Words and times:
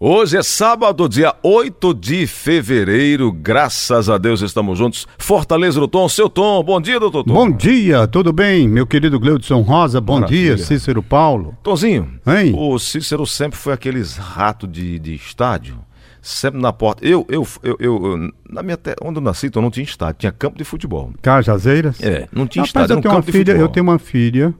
Hoje 0.00 0.36
é 0.36 0.42
sábado, 0.44 1.08
dia 1.08 1.34
8 1.42 1.92
de 1.92 2.24
fevereiro. 2.28 3.32
Graças 3.32 4.08
a 4.08 4.16
Deus 4.16 4.40
estamos 4.42 4.78
juntos. 4.78 5.08
Fortaleza 5.18 5.80
do 5.80 5.88
Tom, 5.88 6.08
seu 6.08 6.28
Tom. 6.28 6.62
Bom 6.62 6.80
dia, 6.80 7.00
doutor 7.00 7.24
Tom. 7.24 7.32
Bom 7.34 7.50
dia, 7.50 8.06
tudo 8.06 8.32
bem? 8.32 8.68
Meu 8.68 8.86
querido 8.86 9.18
Gleudson 9.18 9.60
Rosa, 9.60 10.00
bom 10.00 10.20
Maravilha. 10.20 10.54
dia, 10.54 10.64
Cícero 10.64 11.02
Paulo. 11.02 11.56
Tonzinho, 11.64 12.08
Hein? 12.24 12.54
o 12.56 12.78
Cícero 12.78 13.26
sempre 13.26 13.58
foi 13.58 13.72
aqueles 13.72 14.16
ratos 14.16 14.70
de, 14.70 15.00
de 15.00 15.14
estádio. 15.16 15.80
Sempre 16.22 16.60
na 16.60 16.72
porta. 16.72 17.04
Eu, 17.04 17.26
eu, 17.28 17.44
eu, 17.64 17.76
eu- 17.80 18.32
na 18.48 18.62
minha 18.62 18.76
terra, 18.76 18.96
onde 19.02 19.18
eu 19.18 19.22
nasci, 19.22 19.46
então 19.48 19.60
não 19.62 19.70
tinha 19.70 19.82
estádio, 19.84 20.20
tinha 20.20 20.32
campo 20.32 20.58
de 20.58 20.62
futebol. 20.64 21.12
Cajazeiras? 21.20 22.00
É, 22.00 22.28
não 22.32 22.46
tinha 22.46 22.62
Rapaz, 22.64 22.84
estádio, 22.84 22.92
eu 22.92 22.98
era 22.98 22.98
um 22.98 23.02
tenho 23.02 23.14
uma 23.14 23.22
filha, 23.22 23.38
futebol. 23.38 23.60
eu 23.62 23.68
tenho 23.68 23.84
uma 23.86 23.98
filha, 23.98 24.54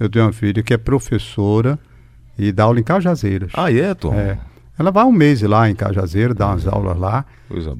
eu 0.00 0.08
tenho 0.08 0.24
uma 0.24 0.32
filha 0.32 0.60
que 0.62 0.74
é 0.74 0.78
professora 0.78 1.78
e 2.36 2.50
dá 2.50 2.64
aula 2.64 2.80
em 2.80 2.82
Cajazeiras. 2.82 3.52
Ah, 3.54 3.72
é, 3.72 3.94
Tom? 3.94 4.14
É. 4.14 4.38
Ela 4.82 4.90
vai 4.90 5.04
um 5.04 5.12
mês 5.12 5.40
lá 5.42 5.70
em 5.70 5.76
Cajazeiras, 5.76 6.34
dá 6.34 6.48
umas 6.48 6.66
aulas 6.66 6.98
lá, 6.98 7.24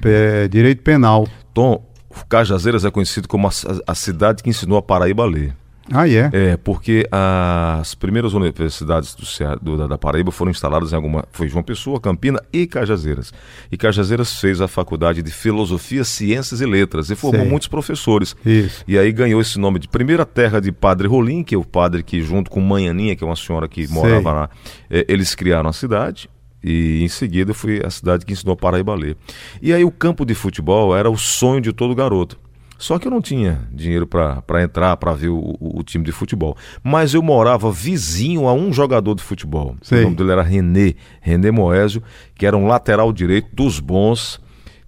é, 0.05 0.47
direito 0.47 0.81
penal. 0.83 1.27
Tom, 1.53 1.85
Cajazeiras 2.29 2.85
é 2.85 2.89
conhecido 2.91 3.27
como 3.27 3.45
a, 3.45 3.51
a 3.85 3.93
cidade 3.93 4.41
que 4.41 4.49
ensinou 4.49 4.77
a 4.77 4.81
Paraíba 4.81 5.23
a 5.23 5.25
ler. 5.25 5.53
Ah, 5.91 6.07
é? 6.07 6.29
É, 6.31 6.55
porque 6.55 7.05
as 7.11 7.93
primeiras 7.93 8.31
universidades 8.33 9.13
do, 9.61 9.75
do- 9.77 9.85
da, 9.89 9.97
Paraíba 9.97 10.31
foram 10.31 10.49
instaladas 10.49 10.93
em 10.93 10.95
alguma. 10.95 11.25
Foi 11.33 11.49
João 11.49 11.61
Pessoa, 11.61 11.99
Campina 11.99 12.39
e 12.53 12.65
Cajazeiras. 12.65 13.33
E 13.69 13.75
Cajazeiras 13.75 14.39
fez 14.39 14.61
a 14.61 14.67
faculdade 14.69 15.21
de 15.21 15.29
Filosofia, 15.29 16.05
Ciências 16.05 16.61
e 16.61 16.65
Letras 16.65 17.09
e 17.09 17.17
formou 17.17 17.41
Sei. 17.41 17.49
muitos 17.49 17.67
professores. 17.67 18.33
Isso. 18.45 18.81
E 18.87 18.97
aí 18.97 19.11
ganhou 19.11 19.41
esse 19.41 19.59
nome 19.59 19.77
de 19.77 19.89
primeira 19.89 20.25
terra 20.25 20.61
de 20.61 20.71
Padre 20.71 21.05
Rolim, 21.09 21.43
que 21.43 21.53
é 21.53 21.57
o 21.57 21.65
padre 21.65 22.01
que, 22.01 22.21
junto 22.21 22.49
com 22.49 22.61
Manhaninha, 22.61 23.13
que 23.13 23.23
é 23.25 23.27
uma 23.27 23.35
senhora 23.35 23.67
que 23.67 23.85
Sei. 23.85 23.93
morava 23.93 24.31
lá, 24.31 24.49
eh, 24.89 25.05
eles 25.09 25.35
criaram 25.35 25.69
a 25.69 25.73
cidade. 25.73 26.29
E 26.63 27.03
em 27.03 27.07
seguida 27.07 27.53
foi 27.53 27.81
a 27.85 27.89
cidade 27.89 28.25
que 28.25 28.31
ensinou 28.33 28.53
a 28.53 28.57
Paraíba 28.57 28.93
a 28.93 28.95
ler. 28.95 29.17
E 29.61 29.73
aí 29.73 29.83
o 29.83 29.91
campo 29.91 30.25
de 30.25 30.33
futebol 30.33 30.95
era 30.95 31.09
o 31.09 31.17
sonho 31.17 31.59
de 31.61 31.73
todo 31.73 31.93
garoto. 31.93 32.37
Só 32.77 32.99
que 32.99 33.07
eu 33.07 33.11
não 33.11 33.21
tinha 33.21 33.61
dinheiro 33.71 34.05
para 34.05 34.61
entrar, 34.61 34.97
para 34.97 35.13
ver 35.13 35.29
o, 35.29 35.37
o- 35.37 35.79
o 35.79 35.83
time 35.83 36.03
de 36.03 36.11
futebol. 36.11 36.57
Mas 36.83 37.13
eu 37.13 37.21
morava 37.21 37.71
vizinho 37.71 38.47
a 38.47 38.53
um 38.53 38.73
jogador 38.73 39.15
de 39.15 39.23
futebol. 39.23 39.75
Sei. 39.81 39.99
O 39.99 40.03
nome 40.03 40.15
dele 40.17 40.31
era 40.31 40.41
René, 40.41 40.93
René 41.21 41.49
Moésio, 41.51 42.03
que 42.35 42.45
era 42.45 42.57
um 42.57 42.67
lateral 42.67 43.13
direito 43.13 43.47
dos 43.53 43.79
bons, 43.79 44.41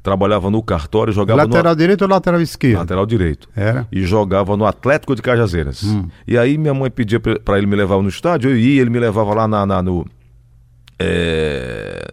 trabalhava 0.04 0.50
no 0.50 0.62
cartório, 0.62 1.14
jogava 1.14 1.44
Lateral 1.44 1.72
no 1.74 1.78
direito 1.80 2.02
ou 2.02 2.08
lateral 2.10 2.42
esquerdo? 2.42 2.78
lateral 2.80 3.06
direito 3.06 3.48
Era? 3.56 3.88
e 3.92 4.04
jogava 4.06 4.56
no 4.58 4.66
Atlético 4.66 5.16
de 5.16 5.22
Cajazeiras. 5.22 5.82
Hum. 5.84 6.08
E 6.28 6.38
aí 6.38 6.58
minha 6.58 6.74
mãe 6.74 6.92
pedia 6.92 7.20
pra 7.20 7.58
ele 7.58 7.66
me 7.68 7.76
levar 7.78 8.02
no 8.02 8.10
estádio, 8.10 8.52
eu 8.52 8.58
ia, 8.58 8.82
ele 8.82 8.90
me 8.90 9.00
levava 9.00 9.34
lá 9.34 9.48
na, 9.48 9.66
na- 9.66 9.82
no. 9.82 10.06
É, 11.00 12.06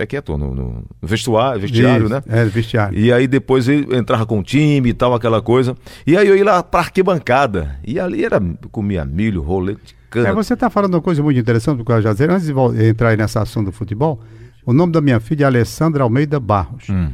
como 0.00 0.04
é 0.04 0.06
que 0.06 0.16
é, 0.16 0.20
Tom? 0.22 0.38
No, 0.38 0.54
no 0.54 0.84
vestuário, 1.02 1.60
vestiário, 1.60 2.06
Isso, 2.06 2.14
né? 2.14 2.22
É, 2.26 2.44
vestiário. 2.46 2.98
E 2.98 3.12
aí 3.12 3.26
depois 3.28 3.68
ele 3.68 3.94
entrava 3.94 4.24
com 4.24 4.38
o 4.38 4.42
time 4.42 4.88
e 4.88 4.94
tal, 4.94 5.12
aquela 5.14 5.42
coisa. 5.42 5.76
E 6.06 6.16
aí 6.16 6.26
eu 6.26 6.34
ia 6.34 6.44
lá 6.44 6.62
pra 6.62 6.80
arquibancada. 6.80 7.78
E 7.86 8.00
ali 8.00 8.24
era, 8.24 8.40
comia 8.70 9.04
milho, 9.04 9.42
rolete 9.42 9.80
de 9.84 9.94
cana. 10.08 10.28
É, 10.28 10.32
você 10.32 10.54
está 10.54 10.70
falando 10.70 10.94
uma 10.94 11.02
coisa 11.02 11.22
muito 11.22 11.38
interessante 11.38 11.76
do 11.76 11.84
Cajazeiras. 11.84 12.36
Antes 12.36 12.74
de 12.78 12.88
entrar 12.88 13.10
aí 13.10 13.16
nessa 13.18 13.42
ação 13.42 13.62
do 13.62 13.72
futebol, 13.72 14.20
o 14.64 14.72
nome 14.72 14.90
da 14.90 15.02
minha 15.02 15.20
filha 15.20 15.44
é 15.44 15.46
Alessandra 15.46 16.02
Almeida 16.02 16.40
Barros. 16.40 16.88
Hum. 16.88 17.10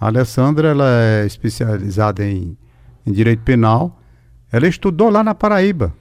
A 0.00 0.06
Alessandra 0.06 0.68
ela 0.68 0.88
é 0.88 1.26
especializada 1.26 2.24
em, 2.24 2.56
em 3.04 3.12
direito 3.12 3.42
penal. 3.42 4.00
Ela 4.52 4.68
estudou 4.68 5.10
lá 5.10 5.24
na 5.24 5.34
Paraíba. 5.34 5.92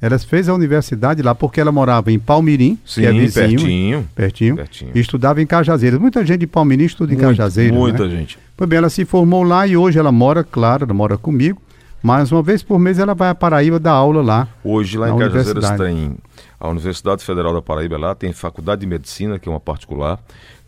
Ela 0.00 0.18
fez 0.18 0.48
a 0.48 0.54
universidade 0.54 1.22
lá 1.22 1.34
porque 1.34 1.60
ela 1.60 1.72
morava 1.72 2.10
em 2.12 2.18
Palmirim, 2.18 2.78
Sim, 2.84 3.00
que 3.02 3.06
é 3.06 3.12
vizinho, 3.12 3.48
pertinho. 3.48 4.08
pertinho, 4.14 4.56
Pertinho. 4.56 4.90
e 4.94 5.00
estudava 5.00 5.42
em 5.42 5.46
Cajazeiras. 5.46 6.00
Muita 6.00 6.24
gente 6.24 6.40
de 6.40 6.46
Palmirim 6.46 6.84
estuda 6.84 7.12
em 7.12 7.16
Muito- 7.16 7.28
Cajazeiras. 7.28 7.76
Muita 7.76 8.04
né? 8.04 8.10
gente. 8.10 8.38
Pois 8.56 8.68
bem, 8.68 8.78
ela 8.78 8.90
se 8.90 9.04
formou 9.04 9.42
lá 9.42 9.66
e 9.66 9.76
hoje 9.76 9.98
ela 9.98 10.12
mora, 10.12 10.42
claro, 10.44 10.84
ela 10.84 10.94
mora 10.94 11.16
comigo. 11.18 11.60
Mas 12.02 12.30
uma 12.30 12.42
vez 12.42 12.62
por 12.62 12.78
mês 12.78 12.98
ela 12.98 13.12
vai 13.14 13.28
à 13.28 13.34
Paraíba 13.34 13.78
dar 13.80 13.92
aula 13.92 14.22
lá. 14.22 14.48
Hoje 14.62 14.96
lá 14.96 15.10
em 15.10 15.18
Cajazeiras 15.18 15.70
tem 15.72 16.16
a 16.60 16.68
Universidade 16.68 17.24
Federal 17.24 17.52
da 17.52 17.60
Paraíba 17.60 17.98
lá, 17.98 18.14
tem 18.14 18.32
Faculdade 18.32 18.80
de 18.82 18.86
Medicina, 18.86 19.38
que 19.38 19.48
é 19.48 19.52
uma 19.52 19.60
particular, 19.60 20.18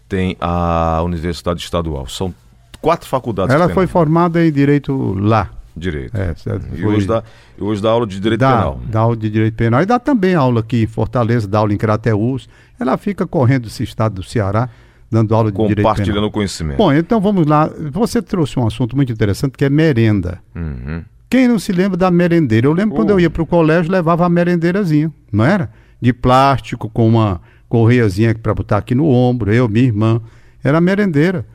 tem 0.08 0.36
a 0.40 1.00
Universidade 1.04 1.60
Estadual. 1.60 2.06
São 2.08 2.34
quatro 2.80 3.08
faculdades 3.08 3.54
Ela 3.54 3.68
foi 3.68 3.86
formada 3.86 4.44
em 4.44 4.50
direito 4.50 5.14
lá. 5.18 5.50
Direito. 5.80 6.16
É, 6.16 6.34
certo. 6.36 6.66
E 6.74 6.80
Foi- 6.82 6.94
hoje 6.96 7.06
dá, 7.06 7.24
e 7.58 7.62
hoje 7.62 7.82
dá 7.82 7.90
aula 7.90 8.06
de 8.06 8.20
direito 8.20 8.40
dá, 8.40 8.52
penal. 8.56 8.80
dá 8.88 9.00
aula 9.00 9.16
de 9.16 9.28
direito 9.30 9.54
penal. 9.54 9.82
E 9.82 9.86
dá 9.86 9.98
também 9.98 10.34
aula 10.34 10.60
aqui 10.60 10.82
em 10.84 10.86
Fortaleza, 10.86 11.48
dá 11.48 11.58
aula 11.58 11.72
em 11.72 11.76
Crateús. 11.76 12.48
Ela 12.78 12.96
fica 12.96 13.26
correndo 13.26 13.66
esse 13.66 13.82
estado 13.82 14.16
do 14.16 14.22
Ceará, 14.22 14.68
dando 15.10 15.34
aula 15.34 15.50
de 15.50 15.56
direito 15.58 15.78
Compartilhando 15.78 16.14
penal. 16.16 16.28
o 16.28 16.32
conhecimento. 16.32 16.76
Bom, 16.78 16.92
então 16.92 17.20
vamos 17.20 17.46
lá. 17.46 17.68
Você 17.90 18.22
trouxe 18.22 18.58
um 18.58 18.66
assunto 18.66 18.94
muito 18.94 19.10
interessante 19.12 19.52
que 19.58 19.64
é 19.64 19.70
merenda. 19.70 20.38
Uhum. 20.54 21.02
Quem 21.28 21.46
não 21.48 21.58
se 21.58 21.72
lembra 21.72 21.96
da 21.96 22.10
merendeira? 22.10 22.66
Eu 22.66 22.72
lembro 22.72 22.96
quando 22.96 23.10
eu 23.10 23.20
ia 23.20 23.30
para 23.30 23.42
o 23.42 23.46
colégio, 23.46 23.90
levava 23.92 24.26
a 24.26 24.28
merendeirazinha, 24.28 25.12
não 25.32 25.44
era? 25.44 25.70
De 26.00 26.12
plástico, 26.12 26.88
com 26.90 27.06
uma 27.08 27.40
correiazinha 27.68 28.34
para 28.34 28.52
botar 28.52 28.78
aqui 28.78 28.94
no 28.96 29.06
ombro, 29.06 29.52
eu, 29.52 29.68
minha 29.68 29.84
irmã. 29.86 30.20
Era 30.62 30.80
merendeira. 30.80 31.46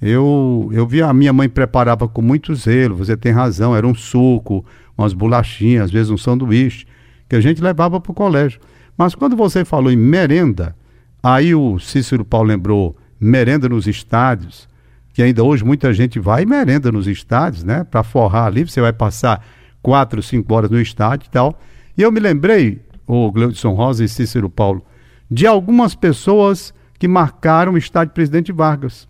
Eu, 0.00 0.70
eu 0.72 0.86
vi 0.86 1.02
a 1.02 1.12
minha 1.12 1.32
mãe 1.32 1.48
preparava 1.48 2.08
com 2.08 2.22
muito 2.22 2.54
zelo, 2.54 2.96
você 2.96 3.16
tem 3.16 3.32
razão, 3.32 3.76
era 3.76 3.86
um 3.86 3.94
suco, 3.94 4.64
umas 4.96 5.12
bolachinhas, 5.12 5.84
às 5.84 5.90
vezes 5.90 6.10
um 6.10 6.16
sanduíche, 6.16 6.86
que 7.28 7.36
a 7.36 7.40
gente 7.40 7.62
levava 7.62 8.00
para 8.00 8.10
o 8.10 8.14
colégio. 8.14 8.60
Mas 8.96 9.14
quando 9.14 9.36
você 9.36 9.64
falou 9.64 9.92
em 9.92 9.96
merenda, 9.96 10.74
aí 11.22 11.54
o 11.54 11.78
Cícero 11.78 12.24
Paulo 12.24 12.48
lembrou 12.48 12.96
merenda 13.18 13.68
nos 13.68 13.86
estádios, 13.86 14.68
que 15.12 15.22
ainda 15.22 15.44
hoje 15.44 15.64
muita 15.64 15.92
gente 15.92 16.18
vai 16.18 16.42
e 16.42 16.46
merenda 16.46 16.90
nos 16.90 17.06
estádios, 17.06 17.62
né? 17.62 17.84
Para 17.84 18.02
forrar 18.02 18.46
ali, 18.46 18.64
você 18.64 18.80
vai 18.80 18.92
passar 18.92 19.44
quatro, 19.82 20.22
cinco 20.22 20.54
horas 20.54 20.70
no 20.70 20.80
estádio 20.80 21.26
e 21.26 21.30
tal. 21.30 21.58
E 21.96 22.02
eu 22.02 22.10
me 22.10 22.20
lembrei, 22.20 22.80
o 23.06 23.30
Gleudson 23.30 23.74
Rosa 23.74 24.04
e 24.04 24.08
Cícero 24.08 24.48
Paulo, 24.48 24.82
de 25.30 25.46
algumas 25.46 25.94
pessoas 25.94 26.72
que 26.98 27.08
marcaram 27.08 27.72
o 27.72 27.78
estádio 27.78 28.14
Presidente 28.14 28.52
Vargas. 28.52 29.09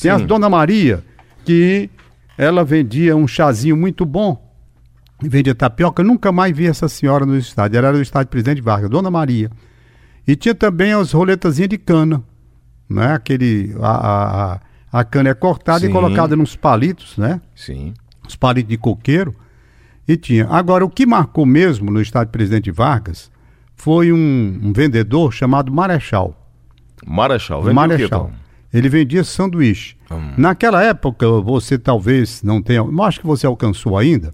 Tem 0.00 0.10
a. 0.10 0.18
Dona 0.18 0.48
Maria, 0.48 1.02
que 1.44 1.88
ela 2.36 2.64
vendia 2.64 3.16
um 3.16 3.26
chazinho 3.26 3.76
muito 3.76 4.04
bom, 4.04 4.50
vendia 5.22 5.54
tapioca. 5.54 6.02
Eu 6.02 6.06
nunca 6.06 6.30
mais 6.32 6.56
vi 6.56 6.66
essa 6.66 6.88
senhora 6.88 7.24
no 7.26 7.36
estádio. 7.36 7.78
Ela 7.78 7.88
era 7.88 7.96
do 7.96 8.02
estádio 8.02 8.28
Presidente 8.30 8.60
Vargas, 8.60 8.90
Dona 8.90 9.10
Maria. 9.10 9.50
E 10.26 10.36
tinha 10.36 10.54
também 10.54 10.92
as 10.92 11.12
roletazinhas 11.12 11.68
de 11.70 11.78
cana, 11.78 12.22
né? 12.88 13.12
Aquele, 13.14 13.74
a, 13.80 14.54
a, 14.92 15.00
a- 15.00 15.04
cana 15.04 15.30
é 15.30 15.34
cortada 15.34 15.80
Sim. 15.80 15.88
e 15.88 15.92
colocada 15.92 16.36
nos 16.36 16.54
palitos, 16.54 17.16
né? 17.16 17.40
Sim. 17.54 17.94
Os 18.28 18.36
palitos 18.36 18.68
de 18.70 18.76
coqueiro. 18.76 19.34
E 20.06 20.16
tinha. 20.16 20.46
Agora, 20.48 20.84
o 20.84 20.90
que 20.90 21.06
marcou 21.06 21.44
mesmo 21.46 21.90
no 21.90 22.00
estádio 22.00 22.32
Presidente 22.32 22.70
Vargas 22.70 23.30
foi 23.76 24.12
um, 24.12 24.60
um 24.62 24.72
vendedor 24.72 25.32
chamado 25.32 25.72
Marechal. 25.72 26.36
Marechal. 27.06 27.62
Vende 27.62 27.70
o 27.70 27.72
quê, 27.72 27.88
Marechal. 27.88 28.30
Ele 28.72 28.88
vendia 28.88 29.24
sanduíche. 29.24 29.96
Hum. 30.10 30.34
Naquela 30.36 30.82
época, 30.82 31.28
você 31.40 31.78
talvez 31.78 32.42
não 32.42 32.62
tenha, 32.62 32.78
eu 32.80 33.02
acho 33.02 33.20
que 33.20 33.26
você 33.26 33.46
alcançou 33.46 33.98
ainda, 33.98 34.32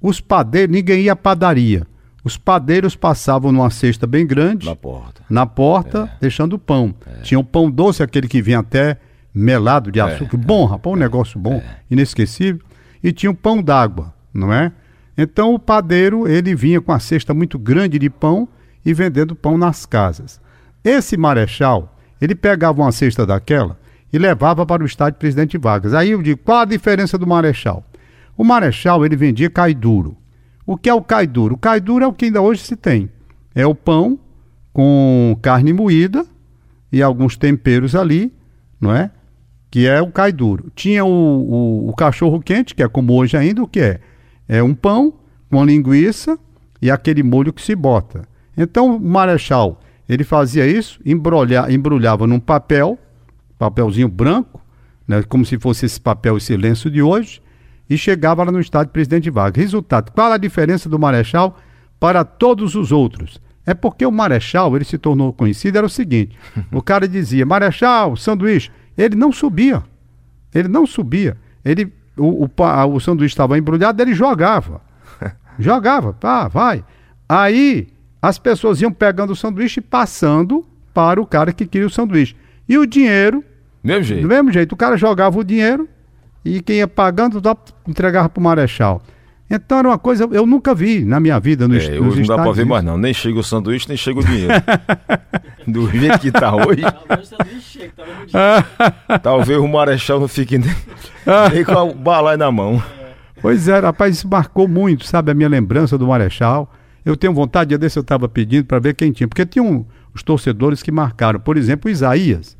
os 0.00 0.20
padeiros, 0.20 0.74
ninguém 0.74 1.02
ia 1.02 1.12
à 1.12 1.16
padaria. 1.16 1.86
Os 2.24 2.36
padeiros 2.36 2.94
passavam 2.94 3.50
numa 3.50 3.70
cesta 3.70 4.06
bem 4.06 4.24
grande, 4.24 4.66
Na 4.66 4.76
porta. 4.76 5.22
na 5.28 5.44
porta, 5.46 6.12
deixando 6.20 6.52
o 6.54 6.58
pão. 6.58 6.94
Tinha 7.22 7.40
o 7.40 7.44
pão 7.44 7.68
doce, 7.68 8.02
aquele 8.02 8.28
que 8.28 8.40
vinha 8.40 8.60
até 8.60 8.96
melado 9.34 9.90
de 9.90 10.00
açúcar. 10.00 10.36
bom, 10.36 10.64
rapaz, 10.64 10.94
um 10.94 10.98
negócio 10.98 11.38
bom, 11.40 11.60
inesquecível. 11.90 12.60
E 13.02 13.10
tinha 13.12 13.30
o 13.30 13.34
pão 13.34 13.60
d'água, 13.60 14.14
não 14.32 14.52
é? 14.52 14.70
Então 15.18 15.52
o 15.52 15.58
padeiro, 15.58 16.28
ele 16.28 16.54
vinha 16.54 16.80
com 16.80 16.92
a 16.92 17.00
cesta 17.00 17.34
muito 17.34 17.58
grande 17.58 17.98
de 17.98 18.08
pão 18.08 18.48
e 18.86 18.94
vendendo 18.94 19.34
pão 19.34 19.58
nas 19.58 19.84
casas. 19.84 20.40
Esse 20.84 21.16
marechal, 21.16 21.91
ele 22.22 22.36
pegava 22.36 22.80
uma 22.80 22.92
cesta 22.92 23.26
daquela 23.26 23.76
e 24.12 24.16
levava 24.16 24.64
para 24.64 24.80
o 24.80 24.86
estádio 24.86 25.18
Presidente 25.18 25.58
Vargas. 25.58 25.92
Aí 25.92 26.10
eu 26.10 26.22
digo, 26.22 26.40
qual 26.44 26.60
a 26.60 26.64
diferença 26.64 27.18
do 27.18 27.26
marechal? 27.26 27.84
O 28.36 28.44
marechal, 28.44 29.04
ele 29.04 29.16
vendia 29.16 29.50
cai 29.50 29.74
duro. 29.74 30.16
O 30.64 30.76
que 30.76 30.88
é 30.88 30.94
o 30.94 31.02
cai 31.02 31.26
duro? 31.26 31.56
O 31.56 31.58
cai 31.58 31.80
duro 31.80 32.04
é 32.04 32.06
o 32.06 32.12
que 32.12 32.26
ainda 32.26 32.40
hoje 32.40 32.62
se 32.62 32.76
tem. 32.76 33.10
É 33.52 33.66
o 33.66 33.74
pão 33.74 34.20
com 34.72 35.36
carne 35.42 35.72
moída 35.72 36.24
e 36.92 37.02
alguns 37.02 37.36
temperos 37.36 37.96
ali, 37.96 38.32
não 38.80 38.94
é? 38.94 39.10
Que 39.68 39.88
é 39.88 40.00
o 40.00 40.12
cai 40.12 40.30
duro. 40.30 40.70
Tinha 40.76 41.04
o, 41.04 41.08
o, 41.08 41.88
o 41.88 41.94
cachorro 41.96 42.40
quente, 42.40 42.72
que 42.72 42.84
é 42.84 42.88
como 42.88 43.14
hoje 43.14 43.36
ainda, 43.36 43.60
o 43.60 43.66
que 43.66 43.80
é? 43.80 44.00
É 44.48 44.62
um 44.62 44.74
pão 44.74 45.12
com 45.50 45.64
linguiça 45.64 46.38
e 46.80 46.88
aquele 46.88 47.24
molho 47.24 47.52
que 47.52 47.62
se 47.62 47.74
bota. 47.74 48.22
Então 48.56 48.94
o 48.94 49.00
marechal, 49.00 49.80
ele 50.08 50.24
fazia 50.24 50.66
isso, 50.66 51.00
embrulha, 51.04 51.66
embrulhava 51.70 52.26
num 52.26 52.40
papel, 52.40 52.98
papelzinho 53.58 54.08
branco, 54.08 54.60
né, 55.06 55.22
como 55.22 55.44
se 55.44 55.58
fosse 55.58 55.86
esse 55.86 56.00
papel, 56.00 56.36
esse 56.36 56.56
lenço 56.56 56.90
de 56.90 57.02
hoje, 57.02 57.40
e 57.88 57.96
chegava 57.96 58.42
lá 58.44 58.50
no 58.50 58.60
estádio 58.60 58.92
Presidente 58.92 59.30
Vargas. 59.30 59.62
Resultado, 59.62 60.10
qual 60.12 60.32
a 60.32 60.36
diferença 60.36 60.88
do 60.88 60.98
Marechal 60.98 61.58
para 62.00 62.24
todos 62.24 62.74
os 62.74 62.90
outros? 62.90 63.40
É 63.64 63.74
porque 63.74 64.04
o 64.04 64.10
Marechal, 64.10 64.74
ele 64.74 64.84
se 64.84 64.98
tornou 64.98 65.32
conhecido, 65.32 65.78
era 65.78 65.86
o 65.86 65.90
seguinte: 65.90 66.36
o 66.72 66.82
cara 66.82 67.06
dizia, 67.06 67.46
Marechal, 67.46 68.16
sanduíche. 68.16 68.70
Ele 68.96 69.14
não 69.14 69.30
subia. 69.30 69.82
Ele 70.54 70.68
não 70.68 70.86
subia. 70.86 71.36
Ele, 71.64 71.92
o, 72.16 72.44
o, 72.44 72.50
o 72.94 73.00
sanduíche 73.00 73.34
estava 73.34 73.56
embrulhado, 73.56 74.02
ele 74.02 74.14
jogava. 74.14 74.80
jogava, 75.58 76.12
pá, 76.12 76.48
vai. 76.48 76.84
Aí 77.28 77.91
as 78.22 78.38
pessoas 78.38 78.80
iam 78.80 78.92
pegando 78.92 79.32
o 79.32 79.36
sanduíche 79.36 79.80
e 79.80 79.82
passando 79.82 80.64
para 80.94 81.20
o 81.20 81.26
cara 81.26 81.52
que 81.52 81.66
queria 81.66 81.88
o 81.88 81.90
sanduíche. 81.90 82.36
E 82.68 82.78
o 82.78 82.86
dinheiro. 82.86 83.44
Mesmo 83.82 84.04
jeito. 84.04 84.22
Do 84.22 84.28
mesmo 84.28 84.52
jeito. 84.52 84.72
O 84.72 84.76
cara 84.76 84.96
jogava 84.96 85.36
o 85.36 85.42
dinheiro 85.42 85.88
e 86.44 86.62
quem 86.62 86.76
ia 86.76 86.86
pagando 86.86 87.42
entregava 87.88 88.28
para 88.28 88.40
o 88.40 88.44
Marechal. 88.44 89.02
Então 89.50 89.80
era 89.80 89.88
uma 89.88 89.98
coisa, 89.98 90.26
eu 90.32 90.46
nunca 90.46 90.74
vi 90.74 91.04
na 91.04 91.20
minha 91.20 91.38
vida 91.38 91.68
no 91.68 91.76
é, 91.76 92.00
Hoje 92.00 92.20
não 92.20 92.36
dá 92.36 92.42
para 92.42 92.52
ver 92.52 92.64
mais 92.64 92.82
não, 92.82 92.96
nem 92.96 93.12
chega 93.12 93.38
o 93.38 93.42
sanduíche, 93.42 93.86
nem 93.86 93.98
chega 93.98 94.20
o 94.20 94.24
dinheiro. 94.24 94.54
Do 95.68 95.90
jeito 95.90 96.18
que 96.20 96.32
tá 96.32 96.54
hoje. 96.56 96.82
Talvez 99.22 99.58
o 99.58 99.68
Marechal 99.68 100.20
não 100.20 100.28
fique 100.28 100.56
nem, 100.56 100.74
nem 101.52 101.64
com 101.64 101.90
o 101.90 101.94
balai 101.94 102.38
na 102.38 102.50
mão. 102.50 102.82
Pois 103.42 103.68
é, 103.68 103.78
rapaz, 103.78 104.16
isso 104.16 104.28
marcou 104.28 104.66
muito, 104.66 105.04
sabe, 105.04 105.32
a 105.32 105.34
minha 105.34 105.48
lembrança 105.48 105.98
do 105.98 106.06
Marechal. 106.06 106.72
Eu 107.04 107.16
tenho 107.16 107.34
vontade, 107.34 107.68
dia 107.68 107.78
desse 107.78 107.98
eu 107.98 108.02
estava 108.02 108.28
pedindo 108.28 108.64
para 108.64 108.78
ver 108.78 108.94
quem 108.94 109.10
tinha, 109.10 109.26
porque 109.26 109.44
tinha 109.44 109.62
um, 109.62 109.84
os 110.14 110.22
torcedores 110.22 110.82
que 110.82 110.92
marcaram. 110.92 111.40
Por 111.40 111.56
exemplo, 111.56 111.88
o 111.88 111.92
Isaías. 111.92 112.56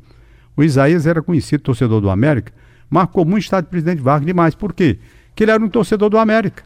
O 0.55 0.63
Isaías 0.63 1.07
era 1.07 1.21
conhecido 1.21 1.61
torcedor 1.61 2.01
do 2.01 2.09
América, 2.09 2.51
marcou 2.89 3.25
muito 3.25 3.37
o 3.37 3.39
estado 3.39 3.65
de 3.65 3.69
presidente 3.69 4.01
Vargas 4.01 4.25
demais. 4.25 4.53
Por 4.53 4.73
quê? 4.73 4.99
Porque 5.29 5.43
ele 5.43 5.51
era 5.51 5.63
um 5.63 5.69
torcedor 5.69 6.09
do 6.09 6.17
América 6.17 6.63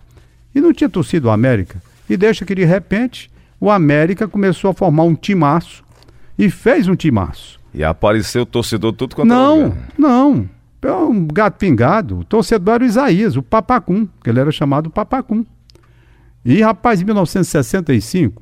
e 0.54 0.60
não 0.60 0.74
tinha 0.74 0.90
torcido 0.90 1.28
o 1.28 1.32
América. 1.32 1.82
E 2.10 2.18
deixa 2.18 2.46
que 2.46 2.56
de 2.56 2.66
repente 2.66 3.30
o 3.60 3.70
América 3.70 4.28
começou 4.28 4.72
a 4.72 4.74
formar 4.74 5.04
um 5.04 5.16
timaço 5.16 5.84
e 6.38 6.50
fez 6.50 6.88
um 6.88 6.96
timaço. 6.96 7.60
E 7.74 7.84
apareceu 7.84 8.44
o 8.44 8.46
torcedor 8.46 8.94
tudo 8.94 9.16
quanto 9.16 9.30
Não, 9.30 9.78
não. 9.98 10.50
É 10.82 10.92
um 10.92 11.28
gato 11.28 11.58
pingado. 11.58 12.20
O 12.20 12.24
torcedor 12.24 12.76
era 12.76 12.84
o 12.84 12.88
Isaías, 12.88 13.36
o 13.36 13.44
Papacum, 13.44 14.08
que 14.24 14.30
ele 14.30 14.40
era 14.40 14.52
chamado 14.52 14.90
Papacum. 14.90 15.46
E, 16.44 16.62
rapaz, 16.62 17.02
em 17.02 17.06
1965, 17.06 18.42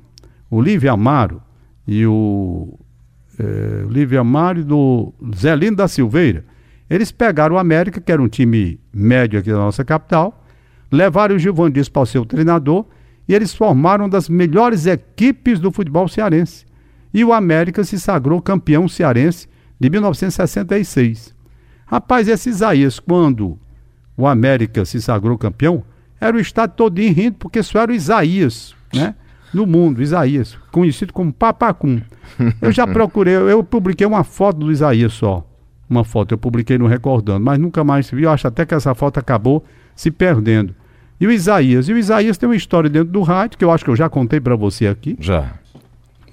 o 0.49 0.61
Lívio 0.61 0.91
Amaro 0.91 1.41
e 1.87 2.05
o 2.05 2.77
é, 3.39 3.85
Lívio 3.89 4.19
Amaro 4.19 4.59
e 4.59 4.63
do 4.63 5.13
Zelino 5.35 5.75
da 5.75 5.87
Silveira, 5.87 6.45
eles 6.89 7.11
pegaram 7.11 7.55
o 7.55 7.59
América, 7.59 7.99
que 7.99 8.11
era 8.11 8.21
um 8.21 8.27
time 8.27 8.79
médio 8.93 9.39
aqui 9.39 9.49
da 9.49 9.57
nossa 9.57 9.83
capital, 9.83 10.45
levaram 10.91 11.35
o 11.35 11.39
Gilvan 11.39 11.71
para 11.91 12.01
o 12.01 12.05
seu 12.05 12.25
treinador 12.25 12.85
e 13.27 13.33
eles 13.33 13.53
formaram 13.55 14.05
uma 14.05 14.09
das 14.09 14.29
melhores 14.29 14.85
equipes 14.85 15.59
do 15.59 15.71
futebol 15.71 16.07
cearense. 16.07 16.65
E 17.13 17.23
o 17.23 17.33
América 17.33 17.83
se 17.83 17.99
sagrou 17.99 18.41
campeão 18.41 18.87
cearense 18.87 19.47
de 19.79 19.89
1966. 19.89 21.33
Rapaz, 21.85 22.27
esse 22.27 22.49
Isaías, 22.49 22.99
quando 22.99 23.57
o 24.15 24.27
América 24.27 24.85
se 24.85 25.01
sagrou 25.01 25.37
campeão, 25.37 25.83
era 26.19 26.35
o 26.35 26.39
estado 26.39 26.73
todinho 26.75 27.13
rindo, 27.13 27.37
porque 27.37 27.61
só 27.61 27.81
era 27.81 27.91
o 27.91 27.95
Isaías, 27.95 28.75
né? 28.93 29.15
No 29.53 29.65
mundo, 29.65 30.01
Isaías, 30.01 30.57
conhecido 30.71 31.13
como 31.13 31.31
Papacum. 31.31 32.01
Eu 32.61 32.71
já 32.71 32.85
procurei, 32.87 33.35
eu 33.35 33.63
publiquei 33.63 34.05
uma 34.05 34.23
foto 34.23 34.59
do 34.59 34.71
Isaías 34.71 35.13
só. 35.13 35.45
Uma 35.89 36.03
foto, 36.03 36.33
eu 36.33 36.37
publiquei 36.37 36.77
no 36.77 36.87
Recordando, 36.87 37.45
mas 37.45 37.59
nunca 37.59 37.83
mais 37.83 38.09
vi. 38.09 38.23
Eu 38.23 38.31
acho 38.31 38.47
até 38.47 38.65
que 38.65 38.73
essa 38.73 38.93
foto 38.95 39.19
acabou 39.19 39.63
se 39.95 40.09
perdendo. 40.09 40.73
E 41.19 41.27
o 41.27 41.31
Isaías? 41.31 41.87
E 41.87 41.93
o 41.93 41.97
Isaías 41.97 42.37
tem 42.37 42.49
uma 42.49 42.55
história 42.55 42.89
dentro 42.89 43.09
do 43.09 43.21
rádio, 43.21 43.57
que 43.57 43.63
eu 43.63 43.71
acho 43.71 43.85
que 43.85 43.89
eu 43.89 43.95
já 43.95 44.09
contei 44.09 44.41
para 44.41 44.55
você 44.55 44.87
aqui. 44.87 45.15
Já. 45.19 45.53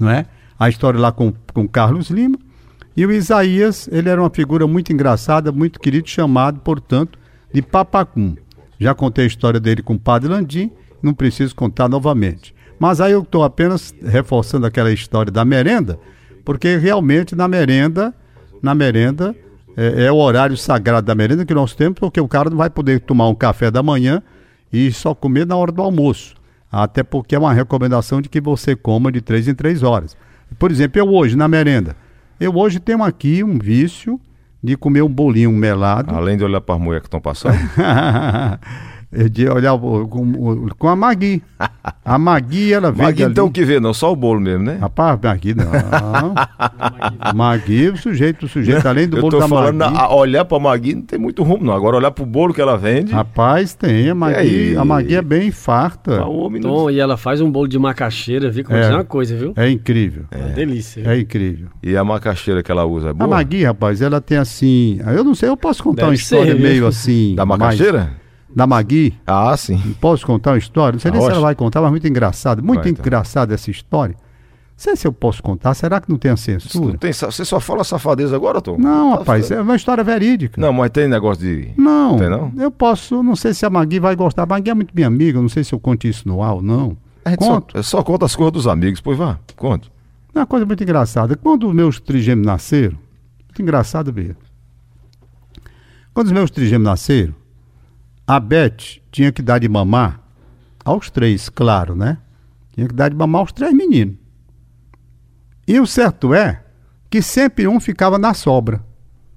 Não 0.00 0.10
é? 0.10 0.26
A 0.58 0.68
história 0.68 0.98
lá 0.98 1.12
com, 1.12 1.32
com 1.52 1.68
Carlos 1.68 2.10
Lima. 2.10 2.38
E 2.96 3.06
o 3.06 3.12
Isaías, 3.12 3.88
ele 3.90 4.08
era 4.08 4.20
uma 4.20 4.30
figura 4.30 4.66
muito 4.66 4.92
engraçada, 4.92 5.52
muito 5.52 5.78
querido, 5.78 6.08
chamado, 6.08 6.60
portanto, 6.60 7.18
de 7.52 7.62
Papacum. 7.62 8.34
Já 8.82 8.94
contei 8.96 9.24
a 9.24 9.28
história 9.28 9.60
dele 9.60 9.80
com 9.80 9.94
o 9.94 9.98
Padre 9.98 10.28
Landim, 10.28 10.72
não 11.00 11.14
preciso 11.14 11.54
contar 11.54 11.88
novamente. 11.88 12.52
Mas 12.80 13.00
aí 13.00 13.12
eu 13.12 13.22
estou 13.22 13.44
apenas 13.44 13.94
reforçando 14.04 14.66
aquela 14.66 14.90
história 14.90 15.30
da 15.30 15.44
merenda, 15.44 16.00
porque 16.44 16.76
realmente 16.76 17.36
na 17.36 17.46
merenda, 17.46 18.12
na 18.60 18.74
merenda, 18.74 19.36
é, 19.76 20.06
é, 20.06 20.12
o 20.12 20.16
horário 20.16 20.56
sagrado 20.56 21.06
da 21.06 21.14
merenda 21.14 21.46
que 21.46 21.54
nós 21.54 21.76
temos, 21.76 21.96
porque 22.00 22.20
o 22.20 22.26
cara 22.26 22.50
não 22.50 22.56
vai 22.56 22.68
poder 22.68 22.98
tomar 22.98 23.28
um 23.28 23.36
café 23.36 23.70
da 23.70 23.84
manhã 23.84 24.20
e 24.72 24.90
só 24.90 25.14
comer 25.14 25.46
na 25.46 25.54
hora 25.54 25.70
do 25.70 25.80
almoço. 25.80 26.34
Até 26.70 27.04
porque 27.04 27.36
é 27.36 27.38
uma 27.38 27.52
recomendação 27.52 28.20
de 28.20 28.28
que 28.28 28.40
você 28.40 28.74
coma 28.74 29.12
de 29.12 29.20
três 29.20 29.46
em 29.46 29.54
três 29.54 29.84
horas. 29.84 30.16
Por 30.58 30.72
exemplo, 30.72 30.98
eu 30.98 31.08
hoje, 31.08 31.36
na 31.36 31.46
merenda, 31.46 31.96
eu 32.40 32.56
hoje 32.56 32.80
tenho 32.80 33.04
aqui 33.04 33.44
um 33.44 33.60
vício 33.60 34.20
de 34.62 34.76
comer 34.76 35.02
um 35.02 35.08
bolinho 35.08 35.50
melado. 35.52 36.14
Além 36.14 36.36
de 36.36 36.44
olhar 36.44 36.60
para 36.60 36.76
as 36.76 36.80
mulheres 36.80 37.02
que 37.02 37.08
estão 37.08 37.20
passando. 37.20 37.58
de 39.30 39.46
olhar 39.48 39.78
com, 39.78 40.68
com 40.78 40.88
a 40.88 40.96
Magui. 40.96 41.42
A 42.04 42.18
Magui, 42.18 42.72
ela 42.72 42.90
vem. 42.90 43.04
Magui 43.04 43.22
então 43.22 43.46
o 43.46 43.50
que 43.50 43.64
vê, 43.64 43.78
não, 43.78 43.92
só 43.92 44.10
o 44.10 44.16
bolo 44.16 44.40
mesmo, 44.40 44.64
né? 44.64 44.78
Rapaz, 44.80 45.18
Magui 45.22 45.54
não. 45.54 45.66
Magui, 47.34 47.90
o 47.90 47.96
sujeito, 47.96 48.46
o 48.46 48.48
sujeito, 48.48 48.86
além 48.86 49.06
do 49.06 49.18
Eu 49.18 49.20
bolo 49.20 49.32
tô 49.32 49.38
da 49.38 49.48
falando, 49.48 49.78
Magui. 49.78 49.94
Na, 49.94 50.14
olhar 50.14 50.44
pra 50.46 50.58
Magui 50.58 50.94
não 50.94 51.02
tem 51.02 51.18
muito 51.18 51.42
rumo, 51.42 51.64
não. 51.64 51.74
Agora 51.74 51.98
olhar 51.98 52.10
pro 52.10 52.24
bolo 52.24 52.54
que 52.54 52.60
ela 52.60 52.76
vende. 52.78 53.12
Rapaz, 53.12 53.74
tem. 53.74 54.08
A 54.08 54.14
Magui, 54.14 54.76
a 54.76 54.84
Magui 54.84 55.14
é 55.14 55.22
bem 55.22 55.50
farta. 55.50 56.18
Tom, 56.62 56.90
e 56.90 56.98
ela 56.98 57.16
faz 57.18 57.40
um 57.40 57.50
bolo 57.50 57.68
de 57.68 57.78
macaxeira, 57.78 58.50
viu? 58.50 58.64
Como 58.64 58.78
é, 58.78 58.82
é 58.82 58.94
uma 58.94 59.04
coisa, 59.04 59.36
viu? 59.36 59.52
É 59.56 59.68
incrível. 59.68 60.24
É, 60.30 60.38
uma 60.38 60.48
delícia. 60.48 61.02
É 61.06 61.18
incrível. 61.18 61.68
E 61.82 61.96
a 61.96 62.02
macaxeira 62.02 62.62
que 62.62 62.72
ela 62.72 62.86
usa 62.86 63.10
é 63.10 63.12
boa? 63.12 63.26
A 63.26 63.30
Magui, 63.30 63.62
rapaz, 63.64 64.00
ela 64.00 64.20
tem 64.20 64.38
assim. 64.38 65.00
Eu 65.06 65.22
não 65.22 65.34
sei, 65.34 65.50
eu 65.50 65.56
posso 65.56 65.82
contar 65.82 66.02
Deve 66.02 66.10
uma 66.10 66.14
história 66.14 66.52
ser, 66.52 66.60
meio 66.60 66.86
assim. 66.86 67.34
Da 67.34 67.44
macaxeira? 67.44 67.98
Mais 67.98 68.21
da 68.54 68.66
Magui. 68.66 69.14
Ah, 69.26 69.56
sim. 69.56 69.96
Posso 70.00 70.26
contar 70.26 70.52
uma 70.52 70.58
história? 70.58 70.92
Não 70.92 71.00
sei 71.00 71.10
ah, 71.10 71.14
nem 71.14 71.22
se 71.22 71.30
ela 71.30 71.40
vai 71.40 71.54
contar, 71.54 71.80
mas 71.80 71.90
muito 71.90 72.06
engraçado. 72.06 72.62
Muito 72.62 72.88
então. 72.88 73.02
engraçada 73.02 73.54
essa 73.54 73.70
história. 73.70 74.14
Não 74.14 74.78
sei 74.84 74.96
se 74.96 75.06
eu 75.06 75.12
posso 75.12 75.42
contar. 75.42 75.74
Será 75.74 76.00
que 76.00 76.10
não 76.10 76.18
tem 76.18 76.30
a 76.30 76.36
censura? 76.36 76.86
Não 76.86 76.96
tem, 76.96 77.12
você 77.12 77.44
só 77.44 77.60
fala 77.60 77.84
safadeza 77.84 78.34
agora, 78.34 78.60
Tom? 78.60 78.76
Não, 78.78 79.12
rapaz, 79.16 79.50
é 79.50 79.60
uma 79.60 79.76
história 79.76 80.02
verídica. 80.02 80.60
Não, 80.60 80.72
mas 80.72 80.90
tem 80.90 81.06
negócio 81.06 81.42
de. 81.42 81.70
Não. 81.76 82.16
Tem, 82.18 82.28
não? 82.28 82.52
Eu 82.58 82.70
posso, 82.70 83.22
não 83.22 83.36
sei 83.36 83.54
se 83.54 83.64
a 83.64 83.70
Magui 83.70 84.00
vai 84.00 84.16
gostar. 84.16 84.42
A 84.42 84.46
Magui 84.46 84.70
é 84.70 84.74
muito 84.74 84.94
minha 84.94 85.06
amiga, 85.06 85.40
não 85.40 85.48
sei 85.48 85.62
se 85.62 85.72
eu 85.72 85.78
conto 85.80 86.06
isso 86.06 86.26
no 86.26 86.42
ar 86.42 86.54
ou 86.54 86.62
não. 86.62 86.96
Conto. 87.38 87.76
Só, 87.76 87.98
só 87.98 88.02
conta 88.02 88.26
as 88.26 88.34
coisas 88.34 88.52
dos 88.52 88.66
amigos, 88.66 89.00
pois 89.00 89.16
vá, 89.16 89.38
conte. 89.56 89.90
É 90.34 90.38
uma 90.40 90.46
coisa 90.46 90.66
muito 90.66 90.82
engraçada. 90.82 91.36
Quando 91.36 91.68
os 91.68 91.74
meus 91.74 92.00
trigêmeos 92.00 92.46
nasceram, 92.46 92.98
muito 93.44 93.62
engraçado 93.62 94.12
ver. 94.12 94.36
Quando 96.12 96.26
os 96.26 96.32
meus 96.32 96.50
trigêmeos 96.50 96.84
nasceram, 96.84 97.34
a 98.26 98.40
Beth 98.40 99.00
tinha 99.10 99.32
que 99.32 99.42
dar 99.42 99.58
de 99.58 99.68
mamar 99.68 100.20
aos 100.84 101.10
três, 101.10 101.48
claro, 101.48 101.94
né? 101.94 102.18
Tinha 102.74 102.88
que 102.88 102.94
dar 102.94 103.08
de 103.08 103.16
mamar 103.16 103.40
aos 103.40 103.52
três 103.52 103.72
meninos. 103.72 104.16
E 105.66 105.78
o 105.78 105.86
certo 105.86 106.34
é 106.34 106.62
que 107.10 107.22
sempre 107.22 107.68
um 107.68 107.78
ficava 107.78 108.18
na 108.18 108.34
sobra. 108.34 108.84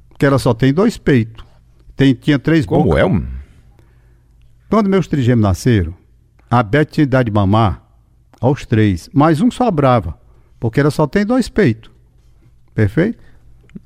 Porque 0.09 0.25
ela 0.25 0.39
só 0.39 0.53
tem 0.53 0.73
dois 0.73 0.97
peitos. 0.97 1.45
Tem, 1.95 2.13
tinha 2.13 2.39
três 2.39 2.65
Como 2.65 2.85
bocas. 2.85 3.01
é? 3.01 3.05
Um... 3.05 3.27
Quando 4.69 4.89
meus 4.89 5.07
trigêmeos 5.07 5.43
nasceram, 5.43 5.93
a 6.49 6.63
Beth 6.63 6.85
tinha 6.85 7.05
que 7.05 7.11
dar 7.11 7.23
de 7.23 7.31
mamar 7.31 7.83
aos 8.39 8.65
três. 8.65 9.09
Mas 9.13 9.41
um 9.41 9.51
sobrava. 9.51 10.17
Porque 10.59 10.79
ela 10.79 10.89
só 10.89 11.05
tem 11.05 11.25
dois 11.25 11.49
peitos. 11.49 11.91
Perfeito? 12.73 13.21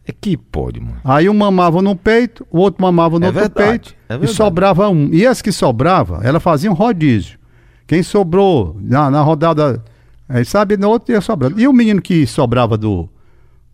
É 0.05 0.11
que 0.11 0.35
pode, 0.35 0.79
mano. 0.79 0.99
Aí 1.03 1.29
um 1.29 1.33
mamava 1.33 1.81
no 1.81 1.95
peito, 1.95 2.45
o 2.49 2.59
outro 2.59 2.81
mamava 2.81 3.19
no 3.19 3.25
é 3.25 3.27
outro 3.27 3.41
verdade, 3.41 3.69
peito 3.69 3.95
é 4.09 4.25
e 4.25 4.27
sobrava 4.27 4.89
um. 4.89 5.09
E 5.13 5.25
as 5.25 5.41
que 5.41 5.51
sobrava, 5.51 6.21
ela 6.23 6.39
fazia 6.39 6.71
um 6.71 6.73
rodízio. 6.73 7.37
Quem 7.85 8.01
sobrou 8.01 8.75
na, 8.81 9.09
na 9.09 9.21
rodada, 9.21 9.83
aí 10.27 10.45
sabe, 10.45 10.77
no 10.77 10.89
outro 10.89 11.13
ia 11.13 11.21
sobrando. 11.21 11.59
E 11.59 11.67
o 11.67 11.73
menino 11.73 12.01
que 12.01 12.25
sobrava 12.25 12.77
do, 12.77 13.09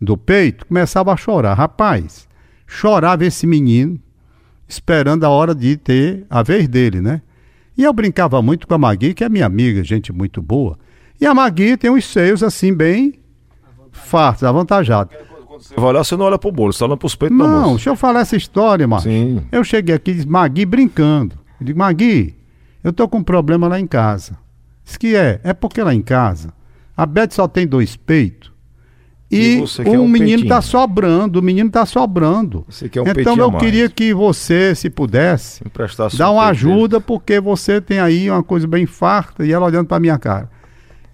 do 0.00 0.16
peito 0.16 0.66
começava 0.66 1.12
a 1.12 1.16
chorar. 1.16 1.54
Rapaz, 1.54 2.28
chorava 2.66 3.24
esse 3.24 3.46
menino, 3.46 3.98
esperando 4.68 5.24
a 5.24 5.30
hora 5.30 5.54
de 5.54 5.76
ter 5.76 6.26
a 6.28 6.42
vez 6.42 6.68
dele, 6.68 7.00
né? 7.00 7.22
E 7.76 7.84
eu 7.84 7.92
brincava 7.92 8.40
muito 8.40 8.66
com 8.66 8.74
a 8.74 8.78
Magui, 8.78 9.12
que 9.12 9.22
é 9.22 9.28
minha 9.28 9.46
amiga, 9.46 9.84
gente 9.84 10.12
muito 10.12 10.40
boa. 10.40 10.78
E 11.20 11.26
a 11.26 11.34
Magui 11.34 11.76
tem 11.76 11.90
uns 11.90 12.06
seios 12.06 12.42
assim, 12.42 12.74
bem 12.74 13.14
fartos, 13.90 14.44
avantajados 14.44 15.16
você 15.58 15.74
vai 15.74 15.84
olhar, 15.84 16.04
você 16.04 16.16
não 16.16 16.24
olha 16.26 16.38
pro 16.38 16.52
bolo, 16.52 16.72
você 16.72 16.84
olha 16.84 16.96
pros 16.96 17.14
peitos 17.14 17.36
Não, 17.36 17.70
deixa 17.70 17.90
eu 17.90 17.96
falar 17.96 18.20
essa 18.20 18.36
história, 18.36 18.86
mano. 18.86 19.02
Sim. 19.02 19.42
Eu 19.50 19.64
cheguei 19.64 19.94
aqui 19.94 20.10
e 20.10 20.14
disse, 20.14 20.28
Magui 20.28 20.64
brincando. 20.64 21.36
Eu 21.60 21.66
digo, 21.66 21.78
Magui, 21.78 22.36
eu 22.82 22.92
tô 22.92 23.08
com 23.08 23.18
um 23.18 23.22
problema 23.22 23.68
lá 23.68 23.80
em 23.80 23.86
casa. 23.86 24.38
Diz 24.84 24.96
que 24.96 25.16
é, 25.16 25.40
é 25.42 25.52
porque 25.52 25.82
lá 25.82 25.94
em 25.94 26.02
casa 26.02 26.52
a 26.96 27.04
Beth 27.04 27.32
só 27.32 27.46
tem 27.46 27.66
dois 27.66 27.94
peitos. 27.94 28.50
E, 29.30 29.56
e 29.84 29.96
um, 29.96 30.02
um 30.02 30.08
menino 30.08 30.46
tá 30.46 30.62
sobrando, 30.62 31.40
o 31.40 31.42
menino 31.42 31.68
tá 31.68 31.84
sobrando. 31.84 32.64
Um 32.68 33.20
então 33.20 33.36
eu 33.36 33.52
queria 33.52 33.88
que 33.88 34.14
você, 34.14 34.72
se 34.74 34.88
pudesse, 34.88 35.64
dar 36.16 36.30
uma 36.30 36.46
ajuda, 36.46 36.98
dele. 36.98 37.04
porque 37.04 37.40
você 37.40 37.80
tem 37.80 37.98
aí 37.98 38.30
uma 38.30 38.42
coisa 38.42 38.68
bem 38.68 38.86
farta 38.86 39.44
e 39.44 39.52
ela 39.52 39.66
olhando 39.66 39.88
para 39.88 39.98
minha 39.98 40.16
cara. 40.16 40.48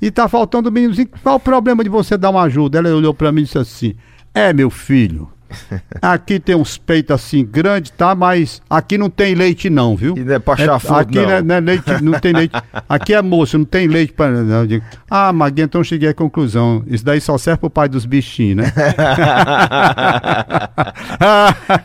E 0.01 0.11
tá 0.11 0.29
faltando 0.29 0.69
o 0.69 0.73
meninozinho. 0.73 1.09
Qual 1.23 1.37
o 1.37 1.41
problema 1.41 1.83
de 1.83 1.89
você 1.89 2.19
dar 2.19 2.31
uma 2.31 2.43
ajuda? 2.43 2.79
Ela 2.79 2.95
olhou 2.95 3.15
para 3.15 3.33
mim 3.33 3.41
e 3.41 3.45
disse 3.45 3.59
assim: 3.59 3.95
É, 4.35 4.53
meu 4.53 4.71
filho. 4.71 5.31
Aqui 6.01 6.41
tem 6.41 6.55
uns 6.55 6.79
peitos 6.79 7.15
assim 7.15 7.45
grandes, 7.45 7.91
tá? 7.91 8.15
Mas 8.15 8.63
aqui 8.71 8.97
não 8.97 9.11
tem 9.11 9.35
leite, 9.35 9.69
não, 9.69 9.95
viu? 9.95 10.17
E 10.17 10.21
não 10.25 10.35
é 10.35 10.39
pra 10.39 10.55
É, 10.55 10.65
chafudo, 10.65 10.95
aqui 10.95 11.17
não. 11.17 11.25
não. 11.25 11.31
é, 11.31 11.43
não 11.43 11.55
é 11.55 11.61
leite, 11.61 12.03
não 12.03 12.19
tem 12.19 12.33
leite. 12.33 12.55
Aqui 12.89 13.13
é 13.13 13.21
moço, 13.21 13.59
não 13.59 13.65
tem 13.67 13.87
leite 13.87 14.15
para. 14.15 14.31
Eu 14.31 14.67
digo, 14.67 14.83
ah, 15.11 15.31
Maguinha, 15.31 15.67
então 15.67 15.85
cheguei 15.85 16.09
à 16.09 16.15
conclusão. 16.15 16.83
Isso 16.87 17.05
daí 17.05 17.21
só 17.21 17.37
serve 17.37 17.61
pro 17.61 17.69
pai 17.71 17.87
dos 17.87 18.07
bichinhos, 18.07 18.65
né? 18.65 18.73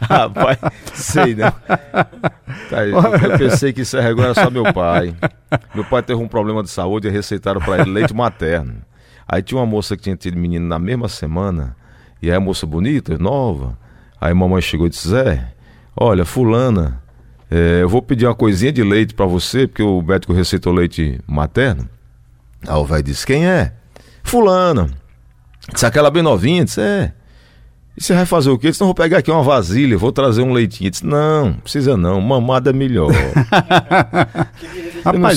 Rapaz, 0.09 0.57
sei 0.93 1.35
não. 1.35 1.51
Tá, 2.69 2.85
eu, 2.85 2.97
pensei 3.37 3.73
que 3.73 3.81
isso 3.81 3.97
era 3.97 4.33
só 4.33 4.49
meu 4.49 4.71
pai. 4.73 5.13
Meu 5.73 5.83
pai 5.83 6.01
teve 6.01 6.21
um 6.21 6.27
problema 6.27 6.63
de 6.63 6.69
saúde 6.69 7.07
e 7.07 7.11
receitaram 7.11 7.59
para 7.61 7.81
ele 7.81 7.91
leite 7.91 8.13
materno. 8.13 8.75
Aí 9.27 9.41
tinha 9.41 9.59
uma 9.59 9.65
moça 9.65 9.97
que 9.97 10.03
tinha 10.03 10.15
tido 10.15 10.37
menino 10.37 10.65
na 10.65 10.79
mesma 10.79 11.09
semana, 11.09 11.75
e 12.21 12.29
aí 12.29 12.35
a 12.35 12.39
moça 12.39 12.65
bonita, 12.65 13.17
nova. 13.17 13.77
Aí 14.19 14.33
mamãe 14.33 14.61
chegou 14.61 14.87
e 14.87 14.89
disse: 14.89 15.09
Zé, 15.09 15.53
olha, 15.95 16.25
fulana, 16.25 17.01
é, 17.49 17.81
eu 17.81 17.89
vou 17.89 18.01
pedir 18.01 18.25
uma 18.25 18.35
coisinha 18.35 18.71
de 18.71 18.83
leite 18.83 19.13
para 19.13 19.25
você, 19.25 19.67
porque 19.67 19.83
o 19.83 20.01
médico 20.01 20.33
receitou 20.33 20.73
leite 20.73 21.19
materno. 21.27 21.87
Aí 22.67 22.75
o 22.75 22.85
velho 22.85 23.03
disse: 23.03 23.25
Quem 23.25 23.47
é? 23.47 23.73
Fulana. 24.23 24.89
Disse 25.71 25.85
aquela 25.85 26.09
bem 26.09 26.23
novinha, 26.23 26.65
disse: 26.65 26.81
É. 26.81 27.13
E 27.97 28.03
você 28.03 28.13
vai 28.13 28.27
fazer 28.27 28.51
o 28.51 28.59
quê? 28.59 28.69
Disse, 28.69 28.79
não, 28.79 28.89
vou 28.89 28.93
pegar 28.93 29.17
aqui 29.17 29.31
uma 29.31 29.41
vasilha, 29.41 29.97
vou 29.97 30.11
trazer 30.11 30.43
um 30.43 30.53
leitinho. 30.53 30.91
Disse, 30.91 31.03
não, 31.03 31.53
precisa 31.53 31.97
não, 31.97 32.21
mamada 32.21 32.69
é 32.69 32.73
melhor. 32.73 33.09
eu 35.03 35.13
não, 35.13 35.29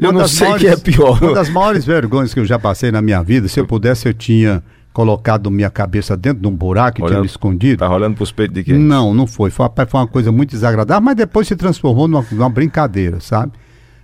eu 0.00 0.12
não 0.12 0.26
sei 0.26 0.50
o 0.50 0.56
que 0.56 0.66
é 0.66 0.78
pior. 0.78 1.22
Uma 1.22 1.34
das 1.34 1.50
maiores 1.50 1.84
vergonhas 1.84 2.32
que 2.32 2.40
eu 2.40 2.46
já 2.46 2.58
passei 2.58 2.90
na 2.90 3.02
minha 3.02 3.22
vida, 3.22 3.48
se 3.48 3.60
eu 3.60 3.66
pudesse, 3.66 4.08
eu 4.08 4.14
tinha 4.14 4.64
colocado 4.96 5.50
minha 5.50 5.68
cabeça 5.68 6.16
dentro 6.16 6.40
de 6.40 6.48
um 6.48 6.56
buraco 6.56 6.96
e 6.96 7.00
tinha 7.00 7.06
Olhando- 7.08 7.20
me 7.20 7.26
escondido. 7.26 7.80
Tá 7.80 7.86
rolando 7.86 8.16
pros 8.16 8.32
peitos 8.32 8.54
de 8.54 8.64
quem? 8.64 8.78
Não, 8.78 9.12
não 9.12 9.26
foi. 9.26 9.50
Foi 9.50 9.66
uma, 9.66 9.86
foi 9.86 10.00
uma 10.00 10.06
coisa 10.06 10.32
muito 10.32 10.52
desagradável, 10.52 11.02
mas 11.04 11.14
depois 11.14 11.46
se 11.46 11.54
transformou 11.54 12.08
numa, 12.08 12.24
numa 12.32 12.48
brincadeira, 12.48 13.20
sabe? 13.20 13.52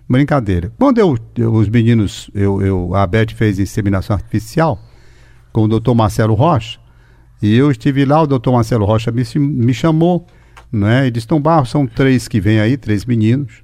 Brincadeira. 0.07 0.71
Quando 0.79 0.99
eu, 0.99 1.17
eu- 1.39 1.55
os 1.55 1.67
meninos, 1.67 2.31
eu, 2.35 2.61
eu, 2.61 2.95
a 2.95 3.07
Beth 3.07 3.31
fez 3.35 3.59
inseminação 3.59 4.15
artificial 4.15 4.79
com 5.51 5.63
o 5.65 5.69
doutor 5.69 5.95
Marcelo 5.95 6.35
Rocha, 6.35 6.79
e 7.41 7.57
eu 7.57 7.71
estive 7.71 8.05
lá, 8.05 8.21
o 8.21 8.27
doutor 8.27 8.53
Marcelo 8.53 8.85
Rocha 8.85 9.11
me, 9.11 9.23
me 9.39 9.73
chamou, 9.73 10.27
né? 10.71 11.07
E 11.07 11.11
disse, 11.11 11.27
Tom 11.27 11.41
Barros, 11.41 11.71
são 11.71 11.87
três 11.87 12.29
que 12.29 12.39
vêm 12.39 12.61
aí, 12.61 12.77
três 12.77 13.07
meninos. 13.07 13.63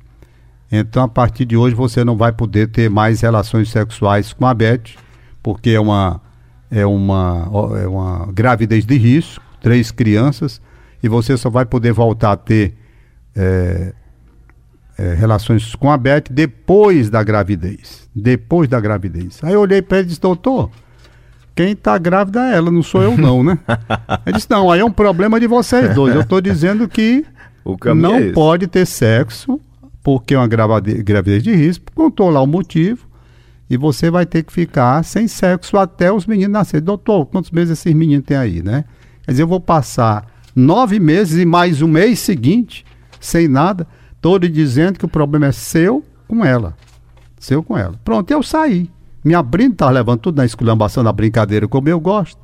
Então, 0.73 1.03
a 1.05 1.09
partir 1.09 1.45
de 1.45 1.59
hoje, 1.59 1.75
você 1.75 2.03
não 2.05 2.17
vai 2.17 2.33
poder 2.33 2.69
ter 2.69 2.89
mais 2.89 3.21
relações 3.21 3.69
sexuais 3.69 4.33
com 4.33 4.47
a 4.47 4.55
Beth, 4.55 4.97
porque 5.43 5.71
é 5.71 5.81
uma, 5.81 6.23
é 6.71 6.85
uma, 6.85 7.49
é 7.83 7.87
uma 7.87 8.31
gravidez 8.33 8.85
de 8.85 8.97
risco, 8.97 9.43
três 9.61 9.91
crianças, 9.91 10.61
e 11.03 11.09
você 11.09 11.37
só 11.37 11.49
vai 11.49 11.65
poder 11.65 11.93
voltar 11.93 12.33
a 12.33 12.37
ter 12.37 12.75
é, 13.35 13.93
é, 14.99 15.15
relações 15.15 15.75
com 15.75 15.91
a 15.91 15.97
Beth 15.97 16.25
depois 16.31 17.09
da 17.09 17.23
gravidez. 17.23 18.09
Depois 18.15 18.69
da 18.69 18.81
gravidez. 18.81 19.39
Aí 19.43 19.55
eu 19.55 19.61
olhei 19.61 19.81
para 19.81 19.99
ele 19.99 20.07
e 20.07 20.09
disse, 20.09 20.21
doutor, 20.21 20.71
quem 21.55 21.73
está 21.73 21.97
grávida 21.99 22.51
é 22.51 22.57
ela, 22.57 22.71
não 22.71 22.83
sou 22.83 23.03
eu 23.03 23.17
não, 23.17 23.43
né? 23.43 23.59
Ele 24.27 24.37
disse, 24.37 24.49
não, 24.49 24.71
aí 24.71 24.79
é 24.81 24.85
um 24.85 24.93
problema 24.93 25.41
de 25.41 25.49
vocês 25.49 25.93
dois. 25.93 26.15
Eu 26.15 26.21
estou 26.21 26.41
dizendo 26.41 26.89
que 26.89 27.25
não 27.97 28.15
é 28.15 28.33
pode 28.33 28.69
ter 28.69 28.87
sexo, 28.87 29.61
porque 30.05 30.35
é 30.35 30.39
uma 30.39 30.47
gravidez 30.47 31.43
de 31.43 31.53
risco. 31.55 31.87
Contou 31.95 32.31
lá 32.31 32.41
o 32.41 32.47
motivo. 32.47 33.08
E 33.71 33.77
você 33.77 34.11
vai 34.11 34.25
ter 34.25 34.43
que 34.43 34.53
ficar 34.53 35.05
sem 35.05 35.29
sexo 35.29 35.77
até 35.77 36.11
os 36.11 36.27
meninos 36.27 36.53
nascerem. 36.53 36.85
Doutor, 36.85 37.27
quantos 37.27 37.51
meses 37.51 37.79
esses 37.79 37.95
meninos 37.95 38.25
têm 38.25 38.37
aí, 38.37 38.63
né? 38.63 38.85
Quer 39.25 39.33
dizer, 39.33 39.43
eu 39.43 39.49
vou 39.49 39.61
passar 39.61 40.27
nove 40.57 40.99
meses 40.99 41.39
e 41.39 41.45
mais 41.45 41.83
um 41.83 41.89
mês 41.89 42.19
seguinte, 42.19 42.85
sem 43.21 43.47
nada, 43.47 43.87
todo 44.21 44.49
dizendo 44.49 44.99
que 44.99 45.05
o 45.05 45.09
problema 45.09 45.47
é 45.47 45.53
seu 45.53 46.05
com 46.27 46.45
ela. 46.45 46.75
Seu 47.39 47.63
com 47.63 47.77
ela. 47.77 47.95
Pronto, 48.05 48.31
eu 48.31 48.43
saí. 48.43 48.91
Me 49.23 49.35
abrindo, 49.35 49.77
tá 49.77 49.91
levando 49.91 50.21
tudo 50.21 50.37
na 50.37 50.47
esculambação, 50.47 51.03
na 51.03 51.13
brincadeira, 51.13 51.69
como 51.69 51.89
eu 51.89 52.01
gosto. 52.01 52.41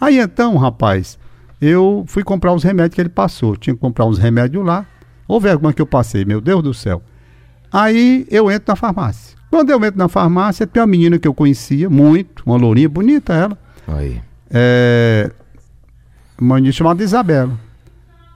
Aí 0.00 0.18
então, 0.18 0.56
rapaz, 0.56 1.18
eu 1.60 2.04
fui 2.06 2.22
comprar 2.22 2.52
os 2.52 2.62
remédios 2.62 2.94
que 2.94 3.00
ele 3.00 3.08
passou. 3.08 3.56
Tinha 3.56 3.74
que 3.74 3.80
comprar 3.80 4.06
uns 4.06 4.18
remédios 4.18 4.64
lá. 4.64 4.86
Ô 5.28 5.40
vergonha 5.40 5.74
que 5.74 5.82
eu 5.82 5.86
passei, 5.86 6.24
meu 6.24 6.40
Deus 6.40 6.62
do 6.62 6.72
céu. 6.72 7.02
Aí 7.72 8.26
eu 8.30 8.50
entro 8.50 8.64
na 8.68 8.76
farmácia. 8.76 9.35
Quando 9.50 9.70
eu 9.70 9.82
entro 9.84 9.98
na 9.98 10.08
farmácia, 10.08 10.66
tem 10.66 10.80
uma 10.80 10.86
menina 10.86 11.18
que 11.18 11.26
eu 11.26 11.34
conhecia 11.34 11.88
muito, 11.88 12.42
uma 12.44 12.56
lourinha 12.56 12.88
bonita 12.88 13.32
ela. 13.32 13.58
Aí. 13.86 14.20
É, 14.50 15.30
uma 16.40 16.56
menina 16.56 16.72
chamada 16.72 17.02
Isabela. 17.02 17.58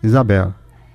Isabela. 0.02 0.54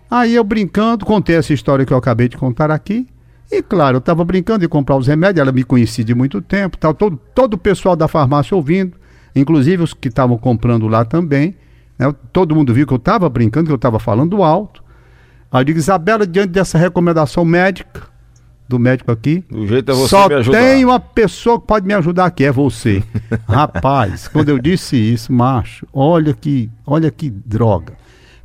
Aí 0.09 0.35
eu 0.35 0.43
brincando, 0.43 1.05
contei 1.05 1.35
essa 1.35 1.53
história 1.53 1.85
que 1.85 1.93
eu 1.93 1.97
acabei 1.97 2.27
de 2.29 2.37
contar 2.37 2.71
aqui. 2.71 3.07
E 3.51 3.61
claro, 3.61 3.97
eu 3.97 3.99
estava 3.99 4.23
brincando 4.25 4.59
de 4.59 4.67
comprar 4.67 4.95
os 4.95 5.07
remédios, 5.07 5.41
ela 5.41 5.51
me 5.51 5.63
conhecia 5.63 6.03
de 6.03 6.15
muito 6.15 6.41
tempo, 6.41 6.77
tal, 6.77 6.93
todo, 6.93 7.19
todo 7.33 7.53
o 7.53 7.57
pessoal 7.57 7.95
da 7.95 8.07
farmácia 8.07 8.55
ouvindo, 8.55 8.97
inclusive 9.35 9.83
os 9.83 9.93
que 9.93 10.07
estavam 10.07 10.37
comprando 10.37 10.87
lá 10.87 11.05
também. 11.05 11.55
né? 11.97 12.13
Todo 12.33 12.55
mundo 12.55 12.73
viu 12.73 12.87
que 12.87 12.93
eu 12.93 12.97
estava 12.97 13.29
brincando, 13.29 13.67
que 13.67 13.71
eu 13.71 13.75
estava 13.75 13.99
falando 13.99 14.41
alto. 14.41 14.83
Aí 15.51 15.61
eu 15.61 15.65
digo, 15.65 15.77
Isabela, 15.77 16.25
diante 16.25 16.49
dessa 16.49 16.77
recomendação 16.77 17.45
médica, 17.45 18.01
do 18.67 18.79
médico 18.79 19.11
aqui, 19.11 19.43
O 19.51 19.65
jeito 19.67 19.91
é 19.91 19.95
você 19.95 20.09
só 20.09 20.27
me 20.27 20.35
ajudar. 20.35 20.57
tem 20.59 20.83
uma 20.83 20.99
pessoa 20.99 21.59
que 21.59 21.67
pode 21.67 21.85
me 21.85 21.93
ajudar 21.93 22.25
aqui, 22.25 22.43
é 22.45 22.51
você. 22.51 23.03
Rapaz, 23.47 24.27
quando 24.27 24.49
eu 24.49 24.59
disse 24.59 24.95
isso, 24.95 25.31
macho, 25.31 25.85
olha 25.93 26.33
que, 26.33 26.69
olha 26.85 27.11
que 27.11 27.29
droga. 27.29 27.93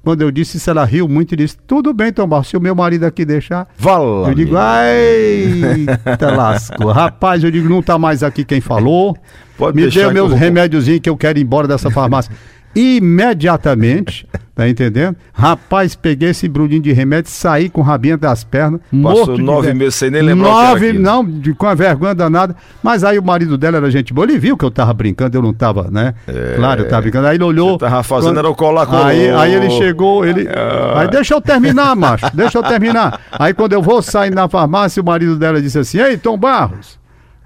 Quando 0.02 0.22
eu 0.22 0.30
disse 0.30 0.56
isso, 0.56 0.70
ela 0.70 0.82
riu 0.84 1.06
muito 1.06 1.34
e 1.34 1.36
disse: 1.36 1.58
Tudo 1.66 1.92
bem, 1.92 2.10
Tom 2.10 2.26
Barros, 2.26 2.48
se 2.48 2.56
o 2.56 2.60
meu 2.60 2.74
marido 2.74 3.04
aqui 3.04 3.22
deixar. 3.22 3.68
Vala, 3.76 4.28
eu 4.30 4.34
digo, 4.34 4.54
eita 4.56 6.30
lascou. 6.34 6.90
Rapaz, 6.90 7.44
eu 7.44 7.50
digo, 7.50 7.68
não 7.68 7.82
tá 7.82 7.98
mais 7.98 8.22
aqui 8.22 8.42
quem 8.44 8.60
falou. 8.62 9.14
Pode 9.58 9.76
Me 9.76 9.90
dê 9.90 10.10
meus 10.10 10.32
remédiozinhos 10.32 11.00
que 11.00 11.10
eu 11.10 11.16
quero 11.18 11.38
ir 11.38 11.42
embora 11.42 11.68
dessa 11.68 11.90
farmácia. 11.90 12.32
Imediatamente, 12.74 14.26
tá 14.54 14.68
entendendo? 14.68 15.16
Rapaz, 15.32 15.94
peguei 15.94 16.30
esse 16.30 16.48
brudinho 16.48 16.82
de 16.82 16.92
remédio, 16.92 17.30
saí 17.30 17.68
com 17.68 17.80
o 17.80 17.84
rabinho 17.84 18.16
das 18.16 18.44
pernas, 18.44 18.80
morto 18.92 19.34
de 19.34 19.42
nove 19.42 19.68
ver- 19.68 19.74
meses 19.74 19.94
sem 19.96 20.10
nem 20.10 20.22
lembrar 20.22 20.50
Nove, 20.70 20.92
não, 20.92 21.24
de- 21.24 21.52
com 21.54 21.66
a 21.66 21.74
vergonha 21.74 22.14
danada. 22.14 22.54
Mas 22.82 23.02
aí 23.04 23.18
o 23.18 23.22
marido 23.22 23.56
dela 23.58 23.78
era 23.78 23.90
gente 23.90 24.12
boa, 24.14 24.24
ele 24.26 24.38
viu 24.38 24.56
que 24.56 24.64
eu 24.64 24.70
tava 24.70 24.92
brincando, 24.94 25.36
eu 25.36 25.42
não 25.42 25.52
tava, 25.52 25.88
né? 25.90 26.14
Claro, 26.56 26.82
eu 26.82 26.88
tava 26.88 27.02
brincando. 27.02 27.26
Aí 27.26 27.36
ele 27.36 27.44
olhou. 27.44 27.70
É. 27.70 27.72
Você 27.72 27.78
tava 27.78 28.02
fazendo 28.02 28.38
era 28.38 28.48
o 28.48 28.54
colar 28.54 28.86
colou. 28.86 29.04
Aí, 29.04 29.30
aí 29.30 29.54
ele 29.54 29.70
chegou, 29.70 30.24
ele. 30.24 30.48
Ah. 30.48 31.00
Aí 31.00 31.08
deixa 31.08 31.34
eu 31.34 31.40
terminar, 31.40 31.94
macho, 31.96 32.26
deixa 32.34 32.58
eu 32.58 32.62
terminar. 32.62 33.20
Aí 33.32 33.52
quando 33.54 33.72
eu 33.72 33.82
vou 33.82 34.00
sair 34.02 34.30
na 34.34 34.48
farmácia, 34.48 35.02
o 35.02 35.04
marido 35.04 35.36
dela 35.36 35.60
disse 35.60 35.78
assim: 35.78 35.98
Ei, 35.98 36.16
Tom 36.16 36.36
Barros. 36.38 36.98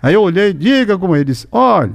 Aí 0.02 0.12
eu 0.14 0.22
olhei, 0.22 0.52
diga 0.52 0.98
como 0.98 1.14
ele 1.16 1.24
disse: 1.24 1.46
Olha, 1.50 1.92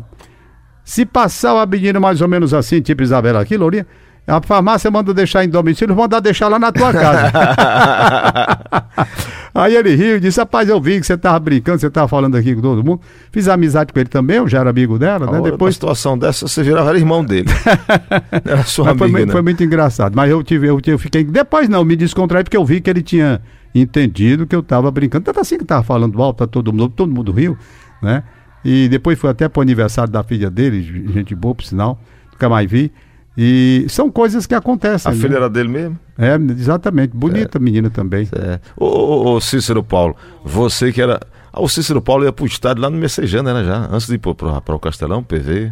se 0.90 1.06
passar 1.06 1.54
uma 1.54 1.68
menina 1.68 2.00
mais 2.00 2.20
ou 2.20 2.28
menos 2.28 2.52
assim, 2.52 2.82
tipo 2.82 3.04
Isabela 3.04 3.40
aqui, 3.42 3.56
Lourinha, 3.56 3.86
a 4.26 4.42
farmácia 4.42 4.90
manda 4.90 5.14
deixar 5.14 5.46
em 5.46 5.50
domicílio, 5.50 5.96
manda 5.96 6.20
deixar 6.20 6.48
lá 6.48 6.58
na 6.58 6.72
tua 6.72 6.92
casa. 6.92 7.32
Aí 9.54 9.76
ele 9.76 9.96
riu 9.96 10.18
e 10.18 10.20
disse: 10.20 10.40
Rapaz, 10.40 10.68
eu 10.68 10.82
vi 10.82 11.00
que 11.00 11.06
você 11.06 11.16
tava 11.16 11.38
brincando, 11.40 11.80
você 11.80 11.90
tava 11.92 12.08
falando 12.08 12.36
aqui 12.36 12.56
com 12.56 12.62
todo 12.62 12.84
mundo. 12.84 13.02
Fiz 13.32 13.48
amizade 13.48 13.94
com 13.94 14.00
ele 14.00 14.10
também, 14.10 14.38
eu 14.38 14.48
já 14.48 14.60
era 14.62 14.70
amigo 14.72 14.98
dela, 14.98 15.32
né? 15.32 15.42
Depois 15.42 15.76
situação 15.76 16.18
dessa, 16.18 16.48
você 16.48 16.64
virava 16.64 16.96
irmão 16.98 17.24
dele. 17.24 17.50
Era 18.46 18.64
sua 18.64 18.86
mas 18.86 18.98
foi, 18.98 19.06
amiga, 19.08 19.20
mui- 19.20 19.26
né? 19.28 19.32
foi 19.32 19.42
muito 19.44 19.64
engraçado. 19.64 20.16
Mas 20.16 20.30
eu 20.32 20.42
tive, 20.44 20.68
eu, 20.68 20.82
tive- 20.82 20.96
eu 20.96 21.00
fiquei. 21.00 21.24
Depois 21.24 21.70
não, 21.70 21.84
me 21.86 21.96
descontraí 21.96 22.44
porque 22.44 22.58
eu 22.58 22.66
vi 22.66 22.82
que 22.82 22.90
ele 22.90 23.02
tinha 23.04 23.42
entendido 23.76 24.48
que 24.48 24.56
eu 24.56 24.64
tava 24.64 24.90
brincando. 24.92 25.26
Tanto 25.26 25.40
assim 25.40 25.58
que 25.58 25.66
tava 25.66 25.84
falando 25.84 26.20
alto, 26.22 26.38
tá 26.38 26.48
todo 26.48 26.72
mundo, 26.74 26.90
todo 26.90 27.12
mundo 27.12 27.32
riu, 27.32 27.56
né? 28.02 28.24
E 28.64 28.88
depois 28.90 29.18
fui 29.18 29.30
até 29.30 29.48
pro 29.48 29.62
aniversário 29.62 30.12
da 30.12 30.24
filha 30.24 30.50
dele, 30.50 30.82
gente 31.14 31.34
boa, 31.34 31.56
por 31.56 31.64
sinal, 31.64 32.00
nunca 32.32 32.50
mais 32.50 32.70
vi. 32.70 32.92
E 33.38 33.86
são 33.88 34.12
coisas 34.12 34.46
que 34.46 34.54
acontecem. 34.54 35.10
A 35.10 35.16
né? 35.16 35.22
filha 35.22 35.38
era 35.38 35.50
dele 35.50 35.70
mesmo? 35.70 35.98
É, 36.18 36.36
exatamente. 36.36 37.16
Bonita 37.16 37.58
menina 37.58 37.90
também. 37.90 38.28
É. 38.34 38.60
Ô, 38.76 38.86
ô, 38.86 39.36
ô, 39.36 39.42
Cícero 39.42 39.82
Paulo, 39.82 40.16
você 40.44 40.92
que 40.92 41.02
era. 41.02 41.22
Ah, 41.54 41.62
o 41.62 41.70
Cícero 41.70 42.02
Paulo 42.02 42.26
ia 42.26 42.34
pro 42.34 42.46
estádio 42.46 42.84
lá 42.84 42.90
no 42.90 42.98
Messejana, 42.98 43.54
né? 43.54 43.64
Já, 43.64 43.88
antes 43.90 44.08
de 44.08 44.16
ir 44.16 44.18
pro, 44.18 44.36
pro, 44.36 44.62
pro 44.62 44.80
Castelão, 44.80 45.24
PV. 45.24 45.72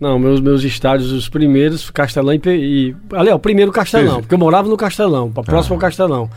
Não, 0.00 0.16
meus, 0.18 0.40
meus 0.40 0.62
estádios, 0.62 1.10
os 1.10 1.28
primeiros, 1.28 1.90
Castelão 1.90 2.32
e. 2.34 2.40
E 2.46 2.96
ali, 3.16 3.30
ó, 3.30 3.34
o 3.34 3.38
primeiro 3.38 3.72
Castelão, 3.72 4.16
Sim. 4.16 4.20
porque 4.20 4.34
eu 4.34 4.38
morava 4.38 4.68
no 4.68 4.76
Castelão, 4.76 5.30
pra 5.32 5.42
próximo 5.42 5.74
ao 5.74 5.80
Castelão. 5.80 6.30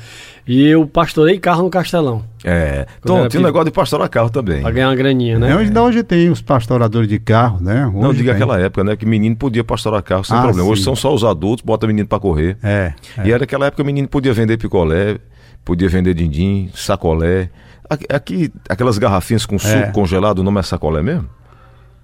E 0.47 0.65
eu 0.67 0.87
pastorei 0.87 1.37
carro 1.37 1.61
no 1.61 1.69
Castelão, 1.69 2.23
É. 2.43 2.87
Então, 2.99 3.27
tinha 3.29 3.39
um 3.39 3.43
negócio 3.45 3.65
de 3.65 3.71
pastorar 3.71 4.09
carro 4.09 4.31
também. 4.31 4.61
pra 4.63 4.71
ganhar 4.71 4.89
uma 4.89 4.95
graninha, 4.95 5.37
né? 5.37 5.51
É, 5.51 5.55
hoje, 5.55 5.65
ainda 5.65 5.83
hoje 5.83 6.01
tem 6.01 6.29
os 6.31 6.41
pastoradores 6.41 7.07
de 7.07 7.19
carro, 7.19 7.59
né? 7.61 7.85
Hoje 7.85 7.97
Não, 7.99 8.11
diga 8.11 8.33
tem. 8.33 8.41
aquela 8.41 8.59
época, 8.59 8.83
né? 8.83 8.95
Que 8.95 9.05
menino 9.05 9.35
podia 9.35 9.63
pastorar 9.63 10.01
carro 10.01 10.23
sem 10.23 10.35
Ah, 10.35 10.41
problema. 10.41 10.67
Hoje 10.67 10.81
sim. 10.81 10.85
são 10.85 10.95
só 10.95 11.13
os 11.13 11.23
adultos, 11.23 11.63
bota 11.63 11.85
menino 11.85 12.07
pra 12.07 12.19
correr. 12.19 12.57
É. 12.63 12.93
é. 13.19 13.27
E 13.27 13.31
era 13.31 13.43
aquela 13.43 13.67
época 13.67 13.75
que 13.75 13.81
o 13.83 13.85
menino 13.85 14.07
podia 14.07 14.33
vender 14.33 14.57
picolé, 14.57 15.19
podia 15.63 15.87
vender 15.87 16.15
din-din, 16.15 16.71
sacolé. 16.73 17.51
Aqui, 17.87 18.05
aqui, 18.09 18.51
aquelas 18.67 18.97
garrafinhas 18.97 19.45
com 19.45 19.59
suco 19.59 19.71
É. 19.73 19.91
congelado, 19.91 20.39
o 20.39 20.43
nome 20.43 20.59
é 20.59 20.63
sacolé 20.63 21.03
mesmo? 21.03 21.29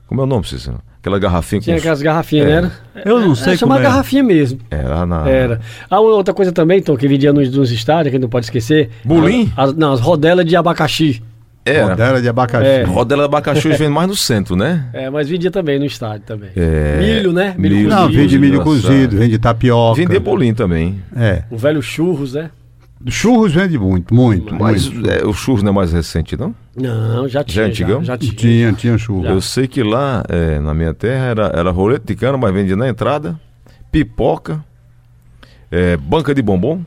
Como 0.06 0.22
é 0.22 0.24
o 0.24 0.28
nome, 0.28 0.46
Cícero? 0.46 0.80
Aquela 1.08 1.20
garrafinha 1.20 1.62
Tinha 1.62 1.78
aquelas 1.78 2.02
garrafinhas, 2.02 2.48
É. 2.48 2.62
né? 2.62 2.72
Eu 3.06 3.20
não 3.20 3.34
sei 3.34 3.50
Era 3.50 3.58
chamada 3.58 3.80
como 3.82 3.88
é. 3.88 3.92
garrafinha 3.92 4.24
mesmo. 4.24 4.60
Era 4.70 5.06
na. 5.06 5.30
Era. 5.30 5.60
Ah, 5.90 6.00
outra 6.00 6.34
coisa 6.34 6.52
também, 6.52 6.82
Tom, 6.82 6.98
que 6.98 7.08
vendia 7.08 7.32
nos, 7.32 7.50
nos 7.50 7.72
estádios, 7.72 8.04
que 8.04 8.10
a 8.10 8.12
gente 8.14 8.22
não 8.24 8.30
pode 8.30 8.46
esquecer. 8.46 8.90
Bolim? 9.06 9.52
As, 9.56 9.74
não, 9.74 9.94
as 9.94 10.00
rodelas 10.00 10.46
de 10.46 10.56
abacaxi. 10.56 11.22
Era. 11.64 11.88
Rodela 11.88 12.22
de 12.22 12.30
abacaxi. 12.30 12.66
É. 12.68 12.84
Rodela 12.84 13.24
de 13.24 13.26
abacaxi 13.26 13.70
vem 13.78 13.90
mais 13.90 14.08
no 14.08 14.16
centro, 14.16 14.56
né? 14.56 14.86
É, 14.94 15.10
mas 15.10 15.28
vendia 15.28 15.52
também 15.52 15.78
no 15.78 15.86
estádio 15.86 16.22
também. 16.26 16.50
É. 16.56 16.98
Milho, 17.00 17.34
né? 17.34 17.56
Milho, 17.58 17.76
Milho. 17.76 17.90
Não, 17.90 18.04
cozido. 18.04 18.18
vende 18.22 18.40
milho 18.40 18.62
cozido, 18.62 19.18
vende 19.18 19.38
tapioca. 19.38 19.96
Vender 20.00 20.20
bolinho 20.20 20.56
também. 20.56 21.02
É. 21.16 21.44
O 21.52 21.58
velho 21.58 21.82
churros, 21.82 22.34
né? 22.34 22.50
Churros 23.06 23.54
vende 23.54 23.78
muito, 23.78 24.14
muito. 24.14 24.56
Mas 24.56 24.90
muito. 24.90 25.10
é, 25.10 25.24
o 25.26 25.32
churros 25.34 25.62
não 25.62 25.72
é 25.72 25.76
mais 25.76 25.94
recente, 25.94 26.36
não? 26.36 26.54
Não, 26.76 27.28
já 27.28 27.44
tinha. 27.44 27.56
Já 27.56 27.62
é 27.64 27.66
antigão? 27.68 28.04
Já, 28.04 28.14
já 28.14 28.18
tinha. 28.18 28.34
Tinha, 28.34 28.74
tinha 28.74 28.98
churros. 28.98 29.24
Já. 29.24 29.30
Eu 29.32 29.42
sei 29.42 29.68
que 29.68 29.84
lá 29.84 30.24
é, 30.28 30.60
na 30.60 30.74
minha 30.74 30.94
terra 30.94 31.26
era, 31.26 31.52
era 31.54 31.70
rolete 31.72 32.06
de 32.08 32.16
cana, 32.16 32.38
mas 32.38 32.52
vendia 32.54 32.76
na 32.76 32.90
entrada, 32.90 33.40
pipoca, 33.92 34.64
é, 35.72 35.96
banca 35.98 36.34
de 36.34 36.42
bombom, 36.42 36.82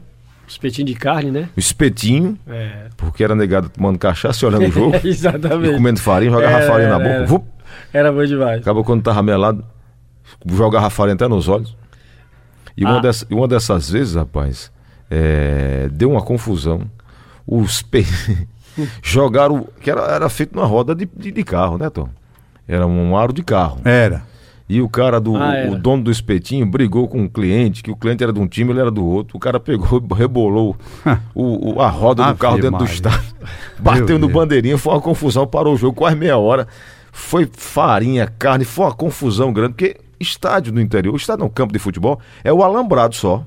Espetinho 0.49 0.85
de 0.88 0.95
carne, 0.95 1.31
né? 1.31 1.49
espetinho, 1.57 2.37
É. 2.49 2.87
porque 2.97 3.23
era 3.23 3.37
negado 3.37 3.69
tomando 3.69 3.97
cachaça 3.97 4.45
e 4.45 4.49
olhando 4.49 4.67
o 4.67 4.73
jogo, 4.73 4.97
e 5.07 5.09
Exatamente. 5.09 5.75
comendo 5.76 6.00
farinha, 6.00 6.33
jogava 6.33 6.57
Era, 6.59 6.67
farinha 6.67 6.88
na 6.88 6.95
era, 6.97 7.05
boca. 7.05 7.14
era. 7.14 7.26
vup, 7.26 7.45
Era 7.93 8.12
bom 8.12 8.25
demais. 8.25 8.61
acabou 8.61 8.83
quando 8.83 9.00
tava 9.00 9.23
melado, 9.23 9.64
jogava 10.45 10.90
farinha 10.90 11.14
até 11.14 11.29
nos 11.29 11.47
olhos. 11.47 11.76
E 12.76 12.85
uma, 12.85 12.99
Ah. 12.99 13.00
dessa- 13.00 13.25
e 13.31 13.35
uma 13.35 13.47
dessas 13.47 13.88
vezes, 13.90 14.17
rapaz, 14.17 14.73
é, 15.11 15.88
deu 15.93 16.11
uma 16.12 16.23
confusão. 16.23 16.83
Os 17.47 17.83
pe... 17.83 18.07
jogaram, 19.02 19.67
que 19.81 19.90
era, 19.90 20.02
era 20.02 20.29
feito 20.29 20.55
numa 20.55 20.67
roda 20.67 20.95
de, 20.95 21.09
de, 21.17 21.33
de 21.33 21.45
carro, 21.45 21.76
né, 21.79 21.90
Tom? 21.90 22.09
Era 22.67 22.87
um 22.87 23.17
aro 23.17 23.33
de 23.33 23.43
carro. 23.43 23.81
Era. 23.85 24.23
E 24.69 24.81
o 24.81 24.88
cara 24.88 25.21
do. 25.21 25.35
Ah, 25.37 25.64
o 25.73 25.75
dono 25.76 26.05
do 26.05 26.11
espetinho 26.12 26.64
brigou 26.64 27.09
com 27.09 27.25
o 27.25 27.29
cliente, 27.29 27.83
que 27.83 27.90
o 27.90 27.97
cliente 27.97 28.23
era 28.23 28.33
de 28.33 28.38
um 28.38 28.47
time, 28.47 28.71
ele 28.71 28.79
era 28.79 28.90
do 28.90 29.05
outro. 29.05 29.37
O 29.37 29.40
cara 29.40 29.59
pegou, 29.59 30.00
rebolou 30.14 30.76
o, 31.35 31.73
o- 31.75 31.81
a 31.81 31.88
roda 31.88 32.23
do 32.33 32.38
carro 32.38 32.55
dentro 32.62 32.79
do 32.79 32.85
estádio. 32.93 33.35
Bateu 33.81 34.17
no 34.21 34.29
bandeirinha, 34.29 34.79
foi 34.79 34.93
uma 34.95 35.00
confusão, 35.00 35.45
parou 35.45 35.75
o 35.75 35.76
jogo 35.76 35.97
quase 35.97 36.14
meia 36.14 36.38
hora. 36.38 36.69
Foi 37.11 37.49
farinha, 37.52 38.29
carne, 38.38 38.64
foi 38.64 38.85
uma 38.85 38.95
confusão 38.95 39.52
grande, 39.52 39.73
porque 39.73 39.97
estádio 40.21 40.73
no 40.73 40.81
interior, 40.81 41.17
estádio 41.17 41.45
no 41.45 41.50
campo 41.50 41.73
de 41.73 41.81
futebol, 41.81 42.21
é 42.45 42.52
o 42.52 42.62
alambrado 42.62 43.17
só. 43.17 43.45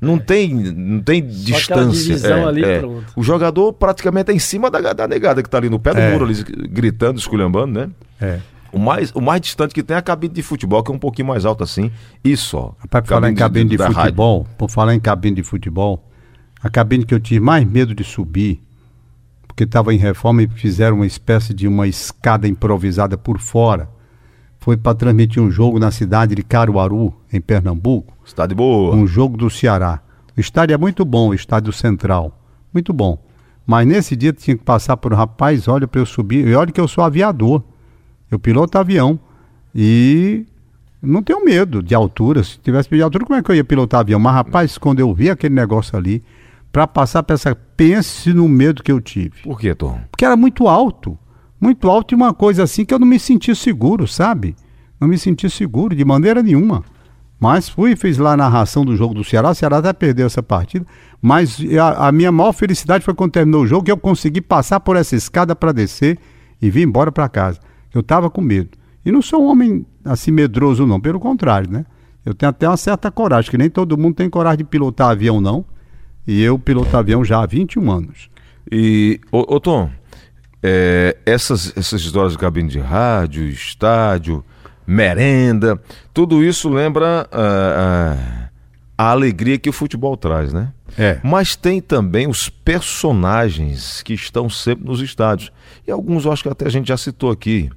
Não 0.00 0.16
tem, 0.18 0.54
não 0.54 1.00
tem 1.00 1.20
aquela 1.20 1.32
distância. 1.32 2.02
divisão 2.04 2.38
é, 2.38 2.44
ali, 2.44 2.64
é. 2.64 2.78
pronto. 2.78 3.12
O 3.16 3.22
jogador 3.22 3.72
praticamente 3.72 4.30
é 4.30 4.34
em 4.34 4.38
cima 4.38 4.70
da, 4.70 4.92
da 4.92 5.08
negada 5.08 5.42
que 5.42 5.50
tá 5.50 5.58
ali 5.58 5.68
no 5.68 5.78
pé 5.80 5.92
do 5.92 5.98
É. 5.98 6.12
muro, 6.12 6.24
ali, 6.24 6.34
gritando, 6.70 7.18
esculhambando, 7.18 7.80
né? 7.80 7.90
É. 8.20 8.38
O 8.70 8.78
mais, 8.78 9.10
o 9.12 9.20
mais 9.20 9.40
distante 9.40 9.74
que 9.74 9.82
tem 9.82 9.94
é 9.94 9.98
a 9.98 10.02
cabine 10.02 10.32
de 10.34 10.42
futebol, 10.42 10.82
que 10.82 10.92
é 10.92 10.94
um 10.94 10.98
pouquinho 10.98 11.26
mais 11.28 11.44
alta 11.44 11.64
assim. 11.64 11.90
E 12.22 12.36
só. 12.36 12.76
Rapaz, 12.78 13.02
por 13.02 13.08
falar 13.08 13.30
em 13.30 13.34
cabine 13.34 13.70
de, 13.70 13.76
rádio. 13.76 13.94
futebol, 13.94 14.46
por 14.56 14.70
falar 14.70 14.94
em 14.94 15.00
cabine 15.00 15.36
de 15.36 15.42
futebol, 15.42 16.04
a 16.62 16.68
cabine 16.68 17.04
que 17.04 17.14
eu 17.14 17.20
tive 17.20 17.40
mais 17.40 17.66
medo 17.66 17.94
de 17.94 18.04
subir, 18.04 18.62
porque 19.46 19.64
estava 19.64 19.92
em 19.92 19.98
reforma 19.98 20.42
e 20.42 20.48
fizeram 20.48 20.96
uma 20.96 21.06
espécie 21.06 21.52
de 21.54 21.66
uma 21.66 21.88
escada 21.88 22.46
improvisada 22.46 23.16
por 23.16 23.40
fora, 23.40 23.88
foi 24.68 24.76
para 24.76 24.94
transmitir 24.94 25.42
um 25.42 25.50
jogo 25.50 25.78
na 25.78 25.90
cidade 25.90 26.34
de 26.34 26.42
Caruaru, 26.42 27.14
em 27.32 27.40
Pernambuco, 27.40 28.12
Está 28.22 28.46
de 28.46 28.54
boa. 28.54 28.94
um 28.94 29.06
jogo 29.06 29.34
do 29.34 29.48
Ceará. 29.48 29.98
O 30.36 30.40
estádio 30.40 30.74
é 30.74 30.76
muito 30.76 31.06
bom, 31.06 31.30
o 31.30 31.34
estádio 31.34 31.72
central, 31.72 32.38
muito 32.70 32.92
bom. 32.92 33.18
Mas 33.66 33.88
nesse 33.88 34.14
dia 34.14 34.30
tinha 34.30 34.54
que 34.58 34.62
passar 34.62 34.98
por 34.98 35.14
um 35.14 35.16
rapaz, 35.16 35.68
olha 35.68 35.88
para 35.88 36.02
eu 36.02 36.04
subir, 36.04 36.46
e 36.46 36.54
olha 36.54 36.70
que 36.70 36.78
eu 36.78 36.86
sou 36.86 37.02
aviador. 37.02 37.62
Eu 38.30 38.38
piloto 38.38 38.76
avião 38.76 39.18
e 39.74 40.44
não 41.00 41.22
tenho 41.22 41.42
medo 41.42 41.82
de 41.82 41.94
altura. 41.94 42.44
Se 42.44 42.58
tivesse 42.58 42.90
medo 42.90 42.98
de 42.98 43.04
altura, 43.04 43.24
como 43.24 43.38
é 43.38 43.42
que 43.42 43.50
eu 43.50 43.54
ia 43.56 43.64
pilotar 43.64 44.00
avião? 44.00 44.20
Mas 44.20 44.34
rapaz, 44.34 44.76
quando 44.76 45.00
eu 45.00 45.14
vi 45.14 45.30
aquele 45.30 45.54
negócio 45.54 45.96
ali, 45.96 46.22
para 46.70 46.86
passar 46.86 47.22
para 47.22 47.32
essa, 47.32 47.56
pense 47.74 48.34
no 48.34 48.46
medo 48.46 48.82
que 48.82 48.92
eu 48.92 49.00
tive. 49.00 49.40
Por 49.44 49.58
que, 49.58 49.74
Tom? 49.74 49.98
Porque 50.10 50.26
era 50.26 50.36
muito 50.36 50.68
alto. 50.68 51.18
Muito 51.60 51.88
alto 51.88 52.14
e 52.14 52.16
uma 52.16 52.32
coisa 52.32 52.62
assim 52.62 52.84
que 52.84 52.94
eu 52.94 52.98
não 52.98 53.06
me 53.06 53.18
senti 53.18 53.54
seguro, 53.54 54.06
sabe? 54.06 54.54
Não 55.00 55.08
me 55.08 55.18
senti 55.18 55.48
seguro 55.50 55.94
de 55.94 56.04
maneira 56.04 56.42
nenhuma. 56.42 56.84
Mas 57.40 57.68
fui, 57.68 57.94
fiz 57.94 58.18
lá 58.18 58.32
a 58.32 58.36
narração 58.36 58.84
do 58.84 58.96
jogo 58.96 59.14
do 59.14 59.22
Ceará. 59.22 59.50
O 59.50 59.54
Ceará 59.54 59.78
até 59.78 59.92
perdeu 59.92 60.26
essa 60.26 60.42
partida. 60.42 60.84
Mas 61.22 61.58
a, 61.80 62.08
a 62.08 62.12
minha 62.12 62.32
maior 62.32 62.52
felicidade 62.52 63.04
foi 63.04 63.14
quando 63.14 63.32
terminou 63.32 63.62
o 63.62 63.66
jogo 63.66 63.84
que 63.84 63.92
eu 63.92 63.96
consegui 63.96 64.40
passar 64.40 64.80
por 64.80 64.96
essa 64.96 65.14
escada 65.14 65.54
para 65.54 65.72
descer 65.72 66.18
e 66.60 66.68
vir 66.70 66.82
embora 66.82 67.12
para 67.12 67.28
casa. 67.28 67.60
Eu 67.94 68.00
estava 68.00 68.28
com 68.28 68.40
medo. 68.40 68.70
E 69.04 69.12
não 69.12 69.22
sou 69.22 69.44
um 69.44 69.46
homem 69.46 69.86
assim 70.04 70.30
medroso, 70.30 70.86
não. 70.86 71.00
Pelo 71.00 71.20
contrário, 71.20 71.70
né? 71.70 71.86
Eu 72.24 72.34
tenho 72.34 72.50
até 72.50 72.68
uma 72.68 72.76
certa 72.76 73.10
coragem, 73.10 73.50
que 73.50 73.56
nem 73.56 73.70
todo 73.70 73.96
mundo 73.96 74.16
tem 74.16 74.28
coragem 74.28 74.58
de 74.58 74.64
pilotar 74.64 75.10
avião, 75.10 75.40
não. 75.40 75.64
E 76.26 76.42
eu 76.42 76.58
piloto 76.58 76.94
avião 76.96 77.24
já 77.24 77.42
há 77.42 77.46
21 77.46 77.90
anos. 77.90 78.28
E, 78.70 79.18
ô, 79.32 79.54
ô, 79.54 79.60
Tom, 79.60 79.90
é, 80.62 81.16
essas, 81.24 81.76
essas 81.76 82.00
histórias 82.00 82.32
de 82.32 82.38
cabine 82.38 82.68
de 82.68 82.78
rádio, 82.78 83.48
estádio, 83.48 84.44
merenda, 84.86 85.80
tudo 86.12 86.42
isso 86.42 86.68
lembra 86.68 87.28
ah, 87.30 88.16
ah, 88.16 88.48
a 88.96 89.10
alegria 89.10 89.58
que 89.58 89.68
o 89.68 89.72
futebol 89.72 90.16
traz, 90.16 90.52
né? 90.52 90.72
É. 90.96 91.20
Mas 91.22 91.54
tem 91.54 91.80
também 91.80 92.26
os 92.26 92.48
personagens 92.48 94.02
que 94.02 94.14
estão 94.14 94.48
sempre 94.48 94.86
nos 94.86 95.00
estádios. 95.00 95.52
E 95.86 95.90
alguns 95.90 96.24
eu 96.24 96.32
acho 96.32 96.42
que 96.42 96.48
até 96.48 96.66
a 96.66 96.70
gente 96.70 96.88
já 96.88 96.96
citou 96.96 97.30
aqui. 97.30 97.70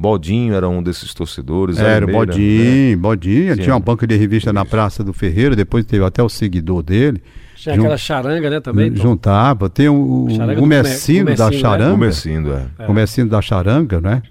Bodinho 0.00 0.54
era 0.54 0.68
um 0.68 0.80
desses 0.80 1.12
torcedores. 1.12 1.76
Era 1.76 2.04
o 2.04 2.08
Meira, 2.08 2.20
né? 2.20 2.26
Bodinho, 2.26 2.98
Bodinho. 2.98 3.54
Sim. 3.56 3.62
Tinha 3.62 3.74
uma 3.74 3.80
banca 3.80 4.06
de 4.06 4.16
revista 4.16 4.52
na 4.52 4.64
Praça 4.64 5.02
do 5.02 5.12
Ferreiro, 5.12 5.56
depois 5.56 5.84
teve 5.84 6.04
até 6.04 6.22
o 6.22 6.28
seguidor 6.28 6.84
dele. 6.84 7.20
Tinha 7.56 7.74
Jun- 7.74 7.80
aquela 7.82 7.96
charanga, 7.96 8.48
né, 8.48 8.60
também. 8.60 8.92
Tom? 8.92 9.02
Juntava. 9.02 9.68
Tem 9.68 9.88
o, 9.88 10.28
Charanga 10.30 10.52
o 10.60 10.62
Come- 10.62 10.76
da 11.34 11.50
né? 11.50 11.56
Charanga. 11.58 11.90
Comecindo, 11.90 12.52
é. 12.52 12.84
O 12.84 12.86
Gomecino 12.86 13.28
da 13.28 13.42
Charanga, 13.42 14.00
né? 14.00 14.22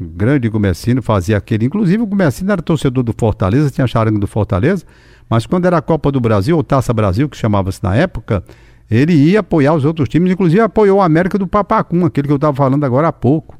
O 0.00 0.04
grande 0.04 0.48
Gomecino 0.48 1.00
fazia 1.00 1.36
aquele. 1.36 1.64
Inclusive, 1.66 2.02
o 2.02 2.06
Gomecino 2.06 2.50
era 2.50 2.60
torcedor 2.60 3.04
do 3.04 3.14
Fortaleza, 3.16 3.70
tinha 3.70 3.84
a 3.84 3.86
charanga 3.86 4.18
do 4.18 4.26
Fortaleza, 4.26 4.84
mas 5.30 5.46
quando 5.46 5.66
era 5.66 5.78
a 5.78 5.80
Copa 5.80 6.10
do 6.10 6.20
Brasil, 6.20 6.56
ou 6.56 6.64
Taça 6.64 6.92
Brasil, 6.92 7.28
que 7.28 7.36
chamava-se 7.36 7.78
na 7.84 7.94
época, 7.94 8.42
ele 8.90 9.12
ia 9.12 9.38
apoiar 9.38 9.72
os 9.74 9.84
outros 9.84 10.08
times, 10.08 10.32
inclusive 10.32 10.60
apoiou 10.60 11.00
a 11.00 11.04
América 11.04 11.38
do 11.38 11.46
Papacum, 11.46 12.04
aquele 12.04 12.26
que 12.26 12.32
eu 12.32 12.36
estava 12.36 12.56
falando 12.56 12.82
agora 12.82 13.06
há 13.06 13.12
pouco. 13.12 13.56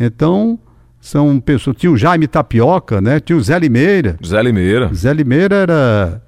Então, 0.00 0.58
são 1.06 1.38
pessoas. 1.40 1.76
Tinha 1.76 1.90
o 1.90 1.96
Jaime 1.96 2.26
Tapioca, 2.26 3.00
né? 3.00 3.20
Tinha 3.20 3.36
o 3.36 3.40
Zé 3.40 3.58
Limeira. 3.58 4.16
Zé 4.24 4.42
Limeira. 4.42 4.92
Zé 4.92 5.14
Limeira 5.14 5.54
era. 5.54 6.22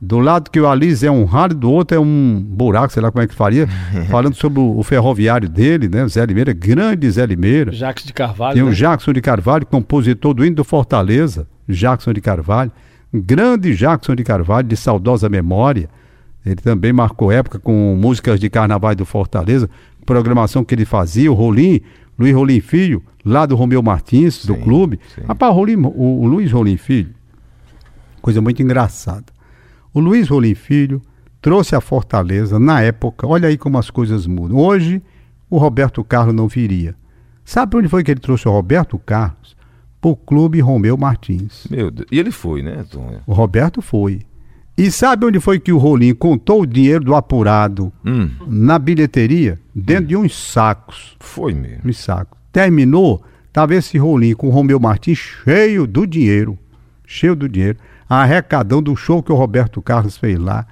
Do 0.00 0.18
lado 0.18 0.50
que 0.50 0.58
o 0.58 0.66
Alice 0.66 1.06
é 1.06 1.10
um 1.12 1.24
rádio, 1.24 1.58
do 1.58 1.70
outro 1.70 1.96
é 1.96 2.00
um 2.00 2.42
buraco, 2.44 2.92
sei 2.92 3.00
lá 3.00 3.12
como 3.12 3.22
é 3.22 3.26
que 3.26 3.34
faria. 3.34 3.68
falando 4.10 4.34
sobre 4.34 4.58
o, 4.58 4.78
o 4.78 4.82
ferroviário 4.82 5.48
dele, 5.48 5.88
né? 5.88 6.02
O 6.02 6.08
Zé 6.08 6.24
Limeira, 6.24 6.52
grande 6.52 7.08
Zé 7.08 7.24
Limeira. 7.24 7.70
Jacques 7.70 8.04
de 8.04 8.12
Carvalho. 8.12 8.54
Tem 8.54 8.62
o 8.62 8.70
né? 8.70 8.72
Jackson 8.72 9.12
de 9.12 9.20
Carvalho, 9.20 9.66
compositor 9.66 10.34
do 10.34 10.44
hino 10.44 10.56
do 10.56 10.64
Fortaleza, 10.64 11.46
Jackson 11.68 12.12
de 12.12 12.20
Carvalho, 12.20 12.72
grande 13.14 13.76
Jackson 13.76 14.16
de 14.16 14.24
Carvalho, 14.24 14.66
de 14.66 14.76
saudosa 14.76 15.28
memória. 15.28 15.88
Ele 16.44 16.56
também 16.56 16.92
marcou 16.92 17.30
época 17.30 17.60
com 17.60 17.96
músicas 17.96 18.40
de 18.40 18.50
carnaval 18.50 18.94
do 18.96 19.04
Fortaleza, 19.04 19.70
programação 20.04 20.64
que 20.64 20.74
ele 20.74 20.84
fazia, 20.84 21.30
o 21.30 21.34
Rolim, 21.34 21.80
Luiz 22.18 22.34
Rolim 22.34 22.60
Filho, 22.60 23.02
lá 23.24 23.46
do 23.46 23.56
Romeu 23.56 23.82
Martins, 23.82 24.44
do 24.44 24.54
Sim, 24.54 24.60
clube. 24.60 25.00
sim. 25.14 25.22
Rapaz, 25.26 25.52
o, 25.52 25.54
Rolim, 25.56 25.76
o, 25.76 26.22
o 26.22 26.26
Luiz 26.26 26.50
Rolim 26.52 26.76
Filho, 26.76 27.14
coisa 28.20 28.40
muito 28.40 28.62
engraçada. 28.62 29.26
O 29.92 30.00
Luiz 30.00 30.28
Rolim 30.28 30.54
Filho 30.54 31.00
trouxe 31.40 31.74
a 31.74 31.80
Fortaleza 31.80 32.58
na 32.58 32.80
época, 32.80 33.26
olha 33.26 33.48
aí 33.48 33.56
como 33.58 33.78
as 33.78 33.90
coisas 33.90 34.26
mudam. 34.26 34.58
Hoje, 34.58 35.02
o 35.50 35.58
Roberto 35.58 36.02
Carlos 36.04 36.34
não 36.34 36.48
viria. 36.48 36.94
Sabe 37.44 37.76
onde 37.76 37.88
foi 37.88 38.04
que 38.04 38.10
ele 38.10 38.20
trouxe 38.20 38.46
o 38.48 38.52
Roberto 38.52 38.98
Carlos? 38.98 39.56
Pro 40.00 40.16
clube 40.16 40.60
Romeu 40.60 40.96
Martins. 40.96 41.66
Meu 41.70 41.90
Deus. 41.90 42.08
E 42.10 42.18
ele 42.18 42.30
foi, 42.30 42.62
né, 42.62 42.84
Tom? 42.90 43.20
O 43.26 43.32
Roberto 43.32 43.80
foi. 43.82 44.22
E 44.76 44.90
sabe 44.90 45.26
onde 45.26 45.38
foi 45.38 45.60
que 45.60 45.72
o 45.72 45.78
Rolim 45.78 46.14
contou 46.14 46.62
o 46.62 46.66
dinheiro 46.66 47.04
do 47.04 47.14
apurado 47.14 47.92
Hum, 48.04 48.30
na 48.46 48.78
bilheteria? 48.78 49.60
Dentro 49.74 50.06
de 50.06 50.16
uns 50.16 50.34
sacos. 50.34 51.16
foi 51.20 51.52
mesmo. 51.54 51.88
Uns 51.88 51.98
sacos. 51.98 52.38
Terminou, 52.50 53.22
tava 53.52 53.74
esse 53.74 53.98
Rolim 53.98 54.34
com 54.34 54.48
o 54.48 54.50
Romeu 54.50 54.80
Martins 54.80 55.18
cheio 55.18 55.86
do 55.86 56.06
dinheiro. 56.06 56.58
Cheio 57.06 57.36
do 57.36 57.48
dinheiro. 57.48 57.78
Arrecadão 58.08 58.82
do 58.82 58.96
show 58.96 59.22
que 59.22 59.32
o 59.32 59.36
Roberto 59.36 59.80
Carlos 59.80 60.16
fez 60.16 60.38
lá, 60.38 60.66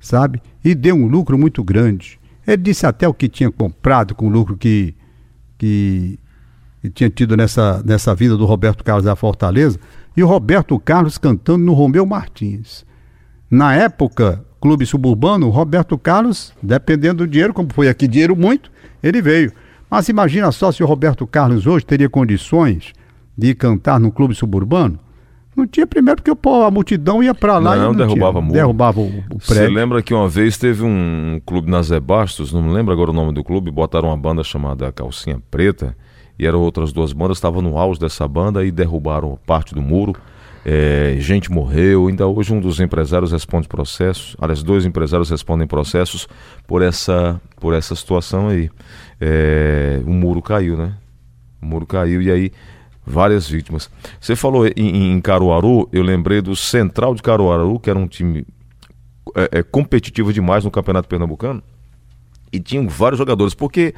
sabe? 0.00 0.40
E 0.64 0.74
deu 0.74 0.94
um 0.94 1.06
lucro 1.06 1.36
muito 1.38 1.62
grande. 1.64 2.18
Ele 2.46 2.56
disse 2.62 2.86
até 2.86 3.06
o 3.06 3.12
que 3.14 3.28
tinha 3.28 3.50
comprado 3.50 4.14
com 4.14 4.26
o 4.26 4.30
lucro 4.30 4.56
que, 4.56 4.94
que, 5.58 6.18
que 6.80 6.88
tinha 6.90 7.10
tido 7.10 7.36
nessa, 7.36 7.82
nessa 7.84 8.14
vida 8.14 8.36
do 8.38 8.46
Roberto 8.46 8.82
Carlos 8.84 9.04
da 9.04 9.14
Fortaleza. 9.16 9.78
E 10.16 10.22
o 10.22 10.26
Roberto 10.26 10.78
Carlos 10.78 11.18
cantando 11.18 11.64
no 11.64 11.72
Romeu 11.74 12.06
Martins. 12.06 12.86
Na 13.50 13.74
época, 13.74 14.44
clube 14.60 14.84
suburbano, 14.84 15.48
Roberto 15.48 15.96
Carlos, 15.96 16.52
dependendo 16.62 17.24
do 17.24 17.26
dinheiro, 17.26 17.54
como 17.54 17.72
foi 17.72 17.88
aqui 17.88 18.06
dinheiro 18.06 18.36
muito, 18.36 18.70
ele 19.02 19.22
veio. 19.22 19.52
Mas 19.90 20.08
imagina 20.08 20.52
só 20.52 20.70
se 20.70 20.82
o 20.82 20.86
Roberto 20.86 21.26
Carlos 21.26 21.66
hoje 21.66 21.86
teria 21.86 22.10
condições 22.10 22.92
de 23.36 23.54
cantar 23.54 23.98
no 23.98 24.12
clube 24.12 24.34
suburbano. 24.34 24.98
Não 25.56 25.66
tinha 25.66 25.86
primeiro 25.86 26.22
porque 26.22 26.34
pô, 26.36 26.62
a 26.62 26.70
multidão 26.70 27.22
ia 27.22 27.34
para 27.34 27.58
lá 27.58 27.74
não, 27.74 27.82
e 27.82 27.86
não 27.86 27.94
derrubava 27.94 28.40
tinha, 28.40 28.52
derrubava 28.52 29.00
o, 29.00 29.08
o 29.08 29.40
Você 29.40 29.54
prédio. 29.54 29.74
lembra 29.74 30.02
que 30.02 30.14
uma 30.14 30.28
vez 30.28 30.56
teve 30.56 30.84
um 30.84 31.40
clube 31.44 31.68
na 31.68 31.82
Zé 31.82 31.98
Bastos, 31.98 32.52
não 32.52 32.62
me 32.62 32.72
lembro 32.72 32.92
agora 32.92 33.10
o 33.10 33.14
nome 33.14 33.32
do 33.32 33.42
clube, 33.42 33.70
botaram 33.70 34.08
uma 34.08 34.16
banda 34.16 34.44
chamada 34.44 34.92
Calcinha 34.92 35.42
Preta, 35.50 35.96
e 36.38 36.46
eram 36.46 36.60
outras 36.60 36.92
duas 36.92 37.12
bandas, 37.12 37.38
estavam 37.38 37.60
no 37.60 37.76
auge 37.76 37.98
dessa 37.98 38.28
banda 38.28 38.64
e 38.64 38.70
derrubaram 38.70 39.36
parte 39.44 39.74
do 39.74 39.82
muro. 39.82 40.14
É, 40.70 41.16
gente 41.18 41.50
morreu, 41.50 42.08
ainda 42.08 42.26
hoje 42.26 42.52
um 42.52 42.60
dos 42.60 42.78
empresários 42.78 43.32
responde 43.32 43.66
processos, 43.66 44.36
aliás, 44.38 44.62
dois 44.62 44.84
empresários 44.84 45.30
respondem 45.30 45.66
processos 45.66 46.28
por 46.66 46.82
essa, 46.82 47.40
por 47.58 47.72
essa 47.72 47.96
situação 47.96 48.48
aí. 48.48 48.68
É, 49.18 49.98
o 50.04 50.10
muro 50.10 50.42
caiu, 50.42 50.76
né? 50.76 50.92
O 51.62 51.64
muro 51.64 51.86
caiu 51.86 52.20
e 52.20 52.30
aí 52.30 52.52
várias 53.06 53.48
vítimas. 53.48 53.90
Você 54.20 54.36
falou 54.36 54.66
em, 54.66 55.14
em 55.14 55.20
Caruaru, 55.22 55.88
eu 55.90 56.02
lembrei 56.02 56.42
do 56.42 56.54
Central 56.54 57.14
de 57.14 57.22
Caruaru, 57.22 57.80
que 57.80 57.88
era 57.88 57.98
um 57.98 58.06
time 58.06 58.46
é, 59.34 59.60
é, 59.60 59.62
competitivo 59.62 60.34
demais 60.34 60.64
no 60.64 60.70
Campeonato 60.70 61.08
Pernambucano. 61.08 61.62
E 62.52 62.58
tinham 62.60 62.88
vários 62.88 63.18
jogadores, 63.18 63.54
porque 63.54 63.94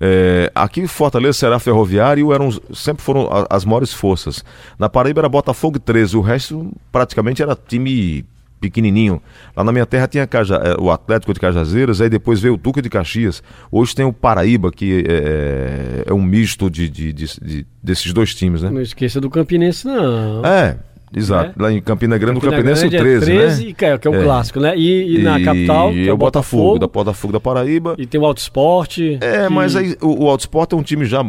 é, 0.00 0.50
aqui 0.54 0.80
em 0.80 0.86
Fortaleza 0.86 1.34
será 1.38 1.58
ferroviário 1.58 2.32
eram, 2.32 2.50
sempre 2.74 3.02
foram 3.02 3.28
a- 3.30 3.46
as 3.50 3.64
maiores 3.64 3.92
forças. 3.92 4.44
Na 4.78 4.88
Paraíba 4.88 5.20
era 5.20 5.28
Botafogo 5.28 5.76
e 5.76 5.80
13, 5.80 6.16
o 6.16 6.20
resto 6.20 6.72
praticamente 6.90 7.42
era 7.42 7.54
time 7.56 8.24
pequenininho. 8.60 9.20
Lá 9.56 9.64
na 9.64 9.72
minha 9.72 9.84
terra 9.84 10.06
tinha 10.06 10.24
Caja- 10.26 10.56
é, 10.64 10.80
o 10.80 10.90
Atlético 10.90 11.34
de 11.34 11.40
Cajazeiras, 11.40 12.00
aí 12.00 12.08
depois 12.08 12.40
veio 12.40 12.54
o 12.54 12.58
Tuca 12.58 12.80
de 12.80 12.88
Caxias. 12.88 13.42
Hoje 13.72 13.92
tem 13.94 14.04
o 14.04 14.12
Paraíba, 14.12 14.70
que 14.70 15.04
é, 15.08 16.04
é 16.06 16.12
um 16.14 16.22
misto 16.22 16.70
de, 16.70 16.88
de- 16.88 17.12
de- 17.12 17.40
de- 17.40 17.66
desses 17.82 18.12
dois 18.12 18.34
times, 18.34 18.62
né? 18.62 18.70
Não 18.70 18.80
esqueça 18.80 19.20
do 19.20 19.28
Campinense, 19.28 19.84
não. 19.86 20.44
É, 20.44 20.76
exato. 21.14 21.60
Lá 21.62 21.72
em 21.72 21.80
Campina 21.80 22.16
Grande, 22.18 22.38
o 22.38 22.40
Campina 22.40 22.56
Campinense 22.62 22.86
o 22.86 22.90
Grande 22.90 23.04
13, 23.04 23.32
é 23.32 23.36
13 23.36 23.66
né? 23.66 23.72
que 23.76 23.84
é, 23.84 23.88
é 23.88 24.08
o 24.08 24.14
É. 24.14 24.22
clássico, 24.24 24.60
né? 24.60 24.76
E, 24.76 25.16
e 25.16 25.22
na 25.22 25.40
capital, 25.42 25.90
que 25.90 25.98
E 26.02 26.08
é 26.08 26.12
o 26.12 26.16
Botafogo, 26.16 26.78
da 26.78 26.86
Botafogo 26.86 27.32
da 27.32 27.40
Paraíba. 27.40 27.94
E 27.98 28.06
tem 28.06 28.20
o 28.20 28.24
Auto 28.26 28.38
Esporte. 28.38 29.18
É, 29.20 29.46
que- 29.46 29.52
mas 29.52 29.76
aí 29.76 29.96
o, 30.00 30.24
o 30.24 30.28
Autosport 30.28 30.72
é 30.72 30.76
um 30.76 30.82
time 30.82 31.04
já 31.04 31.24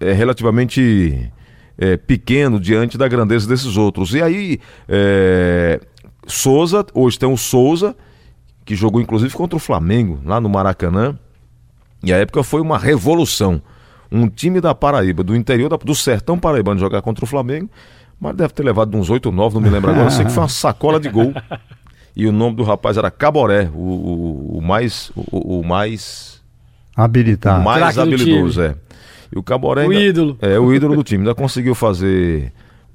é, 0.00 0.12
relativamente 0.12 1.30
é, 1.78 1.96
pequeno 1.96 2.58
diante 2.60 2.96
da 2.98 3.06
grandeza 3.08 3.48
desses 3.48 3.76
outros. 3.76 4.14
E 4.14 4.22
aí, 4.22 4.58
é, 4.88 5.80
Souza, 6.26 6.84
hoje 6.94 7.18
tem 7.18 7.28
o 7.30 7.36
Souza, 7.36 7.96
que 8.64 8.74
jogou 8.74 9.00
inclusive 9.00 9.32
contra 9.34 9.56
o 9.56 9.60
Flamengo, 9.60 10.20
lá 10.24 10.40
no 10.40 10.48
Maracanã. 10.48 11.18
E 12.02 12.12
a 12.12 12.16
época 12.16 12.42
foi 12.42 12.60
uma 12.60 12.78
revolução. 12.78 13.60
Um 14.12 14.28
time 14.28 14.60
da 14.60 14.74
Paraíba, 14.74 15.22
do 15.22 15.36
interior 15.36 15.68
da- 15.68 15.76
do 15.76 15.94
sertão 15.94 16.38
paraibano, 16.38 16.80
jogar 16.80 17.00
contra 17.02 17.24
o 17.24 17.28
Flamengo, 17.28 17.68
mas 18.20 18.36
deve 18.36 18.52
ter 18.52 18.62
levado 18.62 18.94
uns 18.96 19.08
8 19.10 19.26
ou 19.26 19.32
9, 19.32 19.54
não 19.56 19.62
me 19.62 19.70
lembro 19.70 19.90
agora. 19.90 20.06
Eu 20.06 20.10
sei 20.10 20.24
que 20.24 20.30
foi 20.32 20.42
uma 20.42 20.48
sacola 20.48 21.00
de 21.00 21.08
gol. 21.08 21.32
E 22.16 22.26
o 22.26 22.32
nome 22.32 22.56
do 22.56 22.64
rapaz 22.64 22.96
era 22.96 23.08
Caboré, 23.08 23.70
o, 23.72 23.78
o- 23.78 24.58
o 24.58 24.60
mais. 24.60 25.12
O, 25.14 25.60
o 25.60 25.64
mais 25.66 26.42
Habilitar. 26.96 27.62
mais 27.62 27.78
Craque 27.78 27.94
do 27.94 28.02
habilidoso, 28.02 28.62
é. 28.62 28.74
E 29.34 29.38
o 29.38 29.42
Caboré. 29.44 29.86
O 29.86 29.90
ainda- 29.90 30.02
ídolo. 30.02 30.36
É, 30.42 30.58
o 30.58 30.74
ídolo 30.74 30.96
do 30.96 31.04
time. 31.04 31.20
Ainda 31.22 31.36
conseguiu 31.36 31.74
fazer 31.74 32.52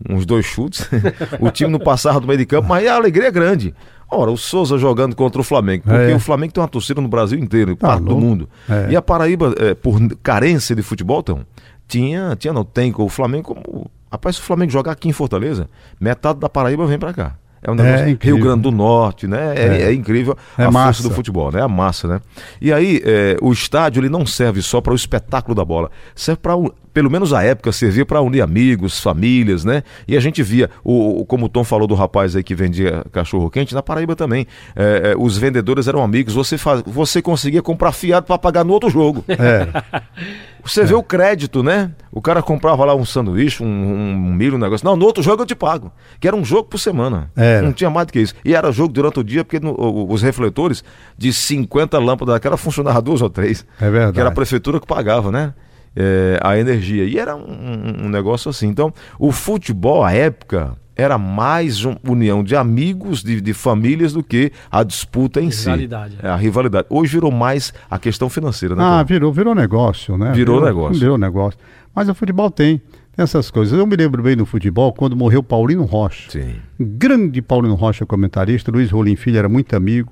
uns 0.10 0.26
dois 0.26 0.46
chutes. 0.46 0.88
o 1.40 1.50
time 1.50 1.72
não 1.72 1.80
passava 1.80 2.20
do 2.20 2.28
meio 2.28 2.38
de 2.38 2.46
campo, 2.46 2.68
mas 2.68 2.86
a 2.86 2.94
alegria 2.96 3.30
é 3.30 3.32
grande. 3.32 3.74
Ora, 4.12 4.30
o 4.30 4.38
Souza 4.38 4.78
jogando 4.78 5.16
contra 5.16 5.40
o 5.40 5.44
Flamengo, 5.46 5.84
porque 5.86 6.12
É. 6.12 6.16
o 6.16 6.20
Flamengo 6.20 6.52
tem 6.54 6.62
uma 6.62 6.68
torcida 6.68 7.00
no 7.02 7.08
Brasil 7.08 7.40
inteiro, 7.40 7.76
Tá 7.78 7.88
parte 7.88 8.02
do 8.04 8.10
louco. 8.10 8.22
mundo. 8.22 8.50
É. 8.70 8.92
E 8.92 8.96
a 8.98 9.02
Paraíba, 9.02 9.56
é, 9.58 9.74
por 9.74 9.98
carência 10.22 10.76
de 10.76 10.82
futebol, 10.84 11.22
então, 11.22 11.40
tinha, 11.88 12.36
tinha 12.38 12.54
não, 12.54 12.66
tem 12.66 12.94
o 12.96 13.08
Flamengo 13.10 13.56
como. 13.56 13.90
Rapaz, 14.16 14.38
se 14.38 14.42
o 14.42 14.46
Flamengo 14.46 14.72
jogar 14.72 14.94
aqui 14.94 15.10
em 15.10 15.12
Fortaleza, 15.14 15.70
metade 16.00 16.40
da 16.40 16.48
Paraíba 16.50 16.86
vem 16.86 16.98
pra 16.98 17.14
cá. 17.14 17.36
É 17.62 17.70
um 17.70 17.74
É 17.76 17.78
negócio. 17.84 18.10
incrível. 18.10 18.36
Rio 18.38 18.46
Grande 18.46 18.62
do 18.62 18.72
Norte, 18.72 19.28
né? 19.28 19.54
É, 19.58 19.66
É. 19.66 19.82
é 19.90 19.94
incrível 19.94 20.38
É 20.58 20.64
a 20.66 20.72
massa. 20.72 20.86
força 21.02 21.10
do 21.10 21.16
futebol, 21.16 21.52
né? 21.52 21.62
A 21.62 21.68
massa, 21.68 22.08
né? 22.08 22.22
E 22.62 22.72
aí, 22.72 23.02
é, 23.04 23.36
o 23.42 23.52
estádio 23.52 24.00
ele 24.02 24.10
não 24.10 24.26
serve 24.26 24.62
só 24.62 24.80
para 24.80 24.94
o 24.94 24.96
espetáculo 24.96 25.54
da 25.56 25.66
bola, 25.66 25.90
serve 26.16 26.40
para 26.42 26.54
pelo 26.96 27.12
menos 27.12 27.34
a 27.34 27.44
época 27.44 27.74
servia 27.74 28.06
para 28.06 28.22
unir 28.22 28.40
amigos, 28.42 29.02
famílias, 29.02 29.66
né? 29.66 29.84
E 30.08 30.16
a 30.16 30.20
gente 30.22 30.42
via, 30.42 30.70
o, 30.82 31.26
como 31.26 31.48
o 31.48 31.50
Tom 31.50 31.66
falou 31.66 31.86
do 31.86 31.94
rapaz 31.94 32.38
aí 32.38 32.42
que 32.42 32.56
vendia 32.56 33.04
cachorro 33.12 33.50
quente, 33.50 33.76
na 33.76 33.84
Paraíba 33.84 34.16
também, 34.16 34.48
é, 34.74 35.12
é, 35.12 35.16
os 35.18 35.38
vendedores 35.38 35.90
eram 35.90 36.02
amigos, 36.02 36.34
você, 36.34 36.58
faz, 36.58 36.82
você 36.86 37.22
conseguia 37.22 37.62
comprar 37.62 37.92
fiado 37.92 38.26
para 38.26 38.38
pagar 38.38 38.64
no 38.64 38.72
outro 38.72 38.90
jogo. 38.90 39.26
É. 39.28 39.68
Você 40.66 40.84
vê 40.84 40.96
o 40.96 41.04
crédito, 41.04 41.62
né? 41.62 41.92
O 42.12 42.20
cara 42.20 42.42
comprava 42.42 42.84
lá 42.86 42.96
um 42.96 43.06
sanduíche, 43.06 43.62
um, 43.62 43.68
um 43.68 44.34
milho, 44.34 44.56
um 44.56 44.58
negócio. 44.58 44.84
Não, 44.84 44.96
no 44.96 45.06
outro 45.06 45.22
jogo 45.22 45.44
eu 45.44 45.46
te 45.46 45.54
pago. 45.54 45.92
Que 46.20 46.28
era 46.28 46.36
um 46.36 46.44
jogo 46.44 46.64
por 46.64 46.80
semana. 46.80 47.30
Era. 47.36 47.62
Não 47.62 47.72
tinha 47.72 47.88
mais 47.88 48.08
do 48.08 48.14
que 48.14 48.20
isso. 48.20 48.34
E 48.44 48.56
era 48.56 48.72
jogo 48.72 48.92
durante 48.92 49.20
o 49.20 49.24
dia, 49.24 49.46
porque 49.46 49.60
no- 49.60 49.76
os 50.12 50.24
refletores 50.24 50.84
de 51.16 51.32
50 51.32 52.00
lâmpadas 52.00 52.34
daquela 52.34 52.58
funcionavam 52.58 53.00
duas 53.04 53.22
ou 53.22 53.30
três. 53.30 53.64
É 53.80 53.92
verdade. 53.92 54.14
Que 54.14 54.20
era 54.20 54.30
a 54.30 54.32
prefeitura 54.32 54.80
que 54.80 54.88
pagava, 54.88 55.32
né? 55.32 55.54
É, 55.96 56.38
a 56.44 56.58
energia. 56.58 57.06
E 57.06 57.18
era 57.18 57.36
um, 57.36 58.06
um- 58.06 58.10
negócio 58.10 58.50
assim. 58.50 58.68
Então, 58.68 58.94
o 59.18 59.32
futebol, 59.32 60.04
à 60.04 60.12
época, 60.12 60.76
era 60.96 61.18
mais 61.18 61.86
uma 61.86 61.98
união 62.08 62.44
de 62.44 62.56
amigos, 62.56 63.24
de, 63.24 63.40
de 63.40 63.54
famílias, 63.54 64.12
do 64.14 64.22
que 64.24 64.52
a 64.70 64.84
disputa 64.84 65.40
em 65.40 65.50
Rivalidade, 65.50 66.16
si. 66.16 66.26
É, 66.26 66.30
a 66.30 66.36
rivalidade. 66.36 66.88
Hoje 66.90 67.14
virou 67.14 67.32
mais 67.32 67.74
a 67.90 67.98
questão 67.98 68.30
financeira, 68.30 68.76
né? 68.76 68.84
Ah, 68.84 69.04
virou, 69.04 69.32
virou 69.32 69.56
negócio, 69.56 70.18
né? 70.18 70.32
Virou 70.34 70.64
negócio. 70.64 71.00
Virou 71.00 71.18
negócio. 71.18 71.60
Mas 71.94 72.10
o 72.10 72.14
futebol 72.16 72.52
tem, 72.52 72.78
tem 72.78 73.24
essas 73.24 73.50
coisas. 73.50 73.78
Eu 73.78 73.88
me 73.88 73.96
lembro 73.96 74.22
bem 74.22 74.36
do 74.36 74.46
futebol 74.46 74.92
quando 74.94 75.16
morreu 75.16 75.42
Paulino 75.42 75.84
Rocha. 75.86 76.30
Sim. 76.30 76.56
Grande 76.78 77.42
Paulino 77.42 77.76
Rocha, 77.76 78.06
comentarista. 78.06 78.70
Luiz 78.72 78.92
Rolim 78.92 79.16
Filho 79.16 79.38
era 79.38 79.48
muito 79.48 79.74
amigo. 79.76 80.12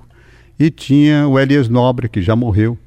E 0.58 0.70
tinha 0.70 1.26
o 1.28 1.38
Elias 1.38 1.68
Nobre, 1.68 2.08
que 2.08 2.22
já 2.22 2.34
morreu, 2.34 2.78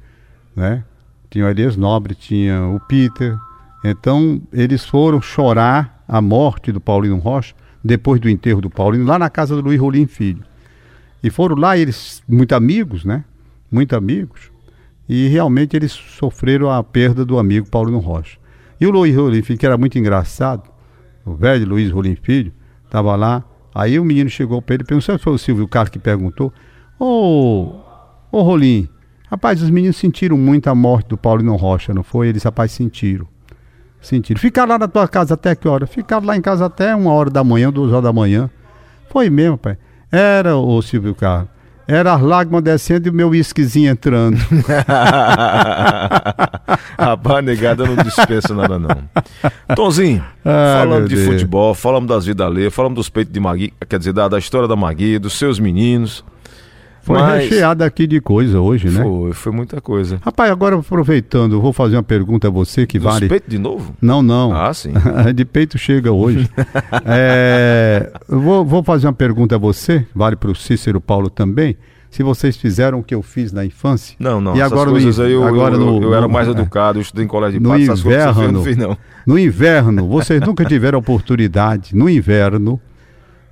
né? 0.56 0.82
Tinha 1.30 1.44
o 1.44 1.48
Elias 1.48 1.76
Nobre, 1.76 2.14
tinha 2.14 2.62
o 2.66 2.80
Peter. 2.80 3.36
Então, 3.84 4.40
eles 4.52 4.84
foram 4.84 5.20
chorar 5.20 6.02
a 6.08 6.20
morte 6.20 6.72
do 6.72 6.80
Paulino 6.80 7.18
Rocha, 7.18 7.54
depois 7.84 8.20
do 8.20 8.28
enterro 8.28 8.60
do 8.60 8.70
Paulino, 8.70 9.04
lá 9.04 9.18
na 9.18 9.30
casa 9.30 9.54
do 9.54 9.62
Luiz 9.62 9.80
Rolim 9.80 10.06
Filho. 10.06 10.42
E 11.22 11.30
foram 11.30 11.56
lá, 11.56 11.76
eles, 11.76 12.22
muito 12.28 12.54
amigos, 12.54 13.04
né? 13.04 13.24
Muito 13.70 13.94
amigos. 13.94 14.50
E 15.08 15.28
realmente 15.28 15.76
eles 15.76 15.92
sofreram 15.92 16.70
a 16.70 16.82
perda 16.82 17.24
do 17.24 17.38
amigo 17.38 17.68
Paulino 17.68 17.98
Rocha. 17.98 18.38
E 18.80 18.86
o 18.86 18.90
Luiz 18.90 19.14
Rolim 19.16 19.42
Filho, 19.42 19.58
que 19.58 19.66
era 19.66 19.76
muito 19.76 19.98
engraçado, 19.98 20.70
o 21.24 21.34
velho 21.34 21.66
Luiz 21.66 21.90
Rolim 21.90 22.14
Filho, 22.14 22.52
estava 22.84 23.14
lá. 23.16 23.44
Aí 23.74 23.98
o 23.98 24.04
menino 24.04 24.30
chegou 24.30 24.62
para 24.62 24.74
ele 24.74 24.82
e 24.82 24.86
perguntou: 24.86 25.16
se 25.16 25.22
foi 25.22 25.32
o 25.32 25.38
Silvio 25.38 25.68
Carlos 25.68 25.90
que 25.90 25.98
perguntou? 25.98 26.52
Ô, 26.98 27.80
ô 28.30 28.42
Rolim, 28.42 28.88
rapaz, 29.30 29.62
os 29.62 29.70
meninos 29.70 29.96
sentiram 29.96 30.36
muito 30.36 30.68
a 30.68 30.74
morte 30.74 31.08
do 31.08 31.16
Paulino 31.16 31.56
Rocha, 31.56 31.94
não 31.94 32.02
foi? 32.02 32.28
Eles, 32.28 32.42
rapaz, 32.42 32.72
sentiram. 32.72 33.26
Sentiram. 34.00 34.40
Ficaram 34.40 34.68
lá 34.70 34.78
na 34.78 34.88
tua 34.88 35.08
casa 35.08 35.34
até 35.34 35.54
que 35.56 35.66
hora? 35.66 35.86
Ficaram 35.86 36.24
lá 36.26 36.36
em 36.36 36.40
casa 36.40 36.66
até 36.66 36.94
uma 36.94 37.12
hora 37.12 37.30
da 37.30 37.42
manhã, 37.42 37.72
duas 37.72 37.90
horas 37.92 38.04
da 38.04 38.12
manhã. 38.12 38.48
Foi 39.10 39.28
mesmo, 39.30 39.56
pai. 39.58 39.76
Era, 40.10 40.56
ô 40.56 40.80
Silvio 40.82 41.14
Carlos. 41.14 41.48
Era 41.86 42.12
as 42.14 42.20
lágrimas 42.20 42.62
descendo 42.62 43.08
e 43.08 43.10
o 43.10 43.14
meu 43.14 43.30
uísquezinho 43.30 43.90
entrando. 43.90 44.36
Rapaz, 46.98 47.44
negada 47.44 47.86
não 47.86 47.96
dispensa 47.96 48.54
nada, 48.54 48.78
não. 48.78 48.88
Tonzinho, 49.74 50.22
Ah, 50.44 50.76
falando 50.80 51.08
de 51.08 51.14
Deus. 51.16 51.26
futebol, 51.26 51.74
falamos 51.74 52.08
das 52.08 52.26
vidas 52.26 52.46
alheias, 52.46 52.74
falamos 52.74 52.96
dos 52.96 53.08
peitos 53.08 53.32
de 53.32 53.40
Magui, 53.40 53.72
quer 53.88 53.98
dizer, 53.98 54.12
da, 54.12 54.28
da 54.28 54.38
história 54.38 54.68
da 54.68 54.76
Magui, 54.76 55.18
dos 55.18 55.38
seus 55.38 55.58
meninos. 55.58 56.24
Foi 57.08 57.18
Mas 57.18 57.44
recheado 57.48 57.82
aqui 57.84 58.06
de 58.06 58.20
coisa 58.20 58.60
hoje, 58.60 58.88
né? 58.90 59.02
Foi, 59.02 59.32
foi 59.32 59.50
muita 59.52 59.80
coisa. 59.80 60.18
Rapaz, 60.22 60.50
agora 60.50 60.76
aproveitando, 60.76 61.58
vou 61.60 61.72
fazer 61.72 61.96
uma 61.96 62.02
pergunta 62.02 62.48
a 62.48 62.50
você 62.50 62.86
que 62.86 62.98
Dos 62.98 63.10
vale. 63.12 63.28
peitos 63.28 63.48
de 63.48 63.58
novo? 63.58 63.94
Não, 64.00 64.22
não. 64.22 64.52
Ah, 64.54 64.72
sim. 64.74 64.92
de 65.34 65.44
peito 65.44 65.78
chega 65.78 66.12
hoje. 66.12 66.48
É, 67.10 68.10
vou, 68.28 68.64
vou 68.64 68.82
fazer 68.82 69.06
uma 69.06 69.12
pergunta 69.12 69.54
a 69.54 69.58
você, 69.58 70.06
vale 70.14 70.36
para 70.36 70.50
o 70.50 70.54
Cícero 70.54 71.00
Paulo 71.00 71.30
também. 71.30 71.76
Se 72.10 72.22
vocês 72.22 72.56
fizeram 72.56 73.00
o 73.00 73.02
que 73.02 73.14
eu 73.14 73.22
fiz 73.22 73.52
na 73.52 73.64
infância. 73.64 74.16
Não, 74.18 74.40
não. 74.40 74.56
E 74.56 74.62
agora 74.62 74.86
no 74.86 74.92
coisas 74.92 75.20
aí 75.20 75.32
eu, 75.32 75.44
agora 75.44 75.74
eu, 75.74 75.80
no- 75.80 76.02
eu 76.02 76.12
era 76.14 76.22
no- 76.22 76.28
mais 76.32 76.48
educado, 76.48 76.98
eu 76.98 77.02
estudei 77.02 77.24
em 77.24 77.28
colégio 77.28 77.58
de 77.58 77.62
no 77.64 77.70
paz, 77.70 77.82
essas 77.82 78.02
coisas 78.02 78.24
eu 78.24 78.32
não 78.34 78.60
inverno. 78.60 78.62
fiz, 78.64 78.76
não. 78.76 78.96
No 79.26 79.38
inverno, 79.38 80.08
vocês 80.08 80.40
nunca 80.40 80.64
tiveram 80.64 80.98
oportunidade, 80.98 81.94
no 81.94 82.08
inverno, 82.08 82.80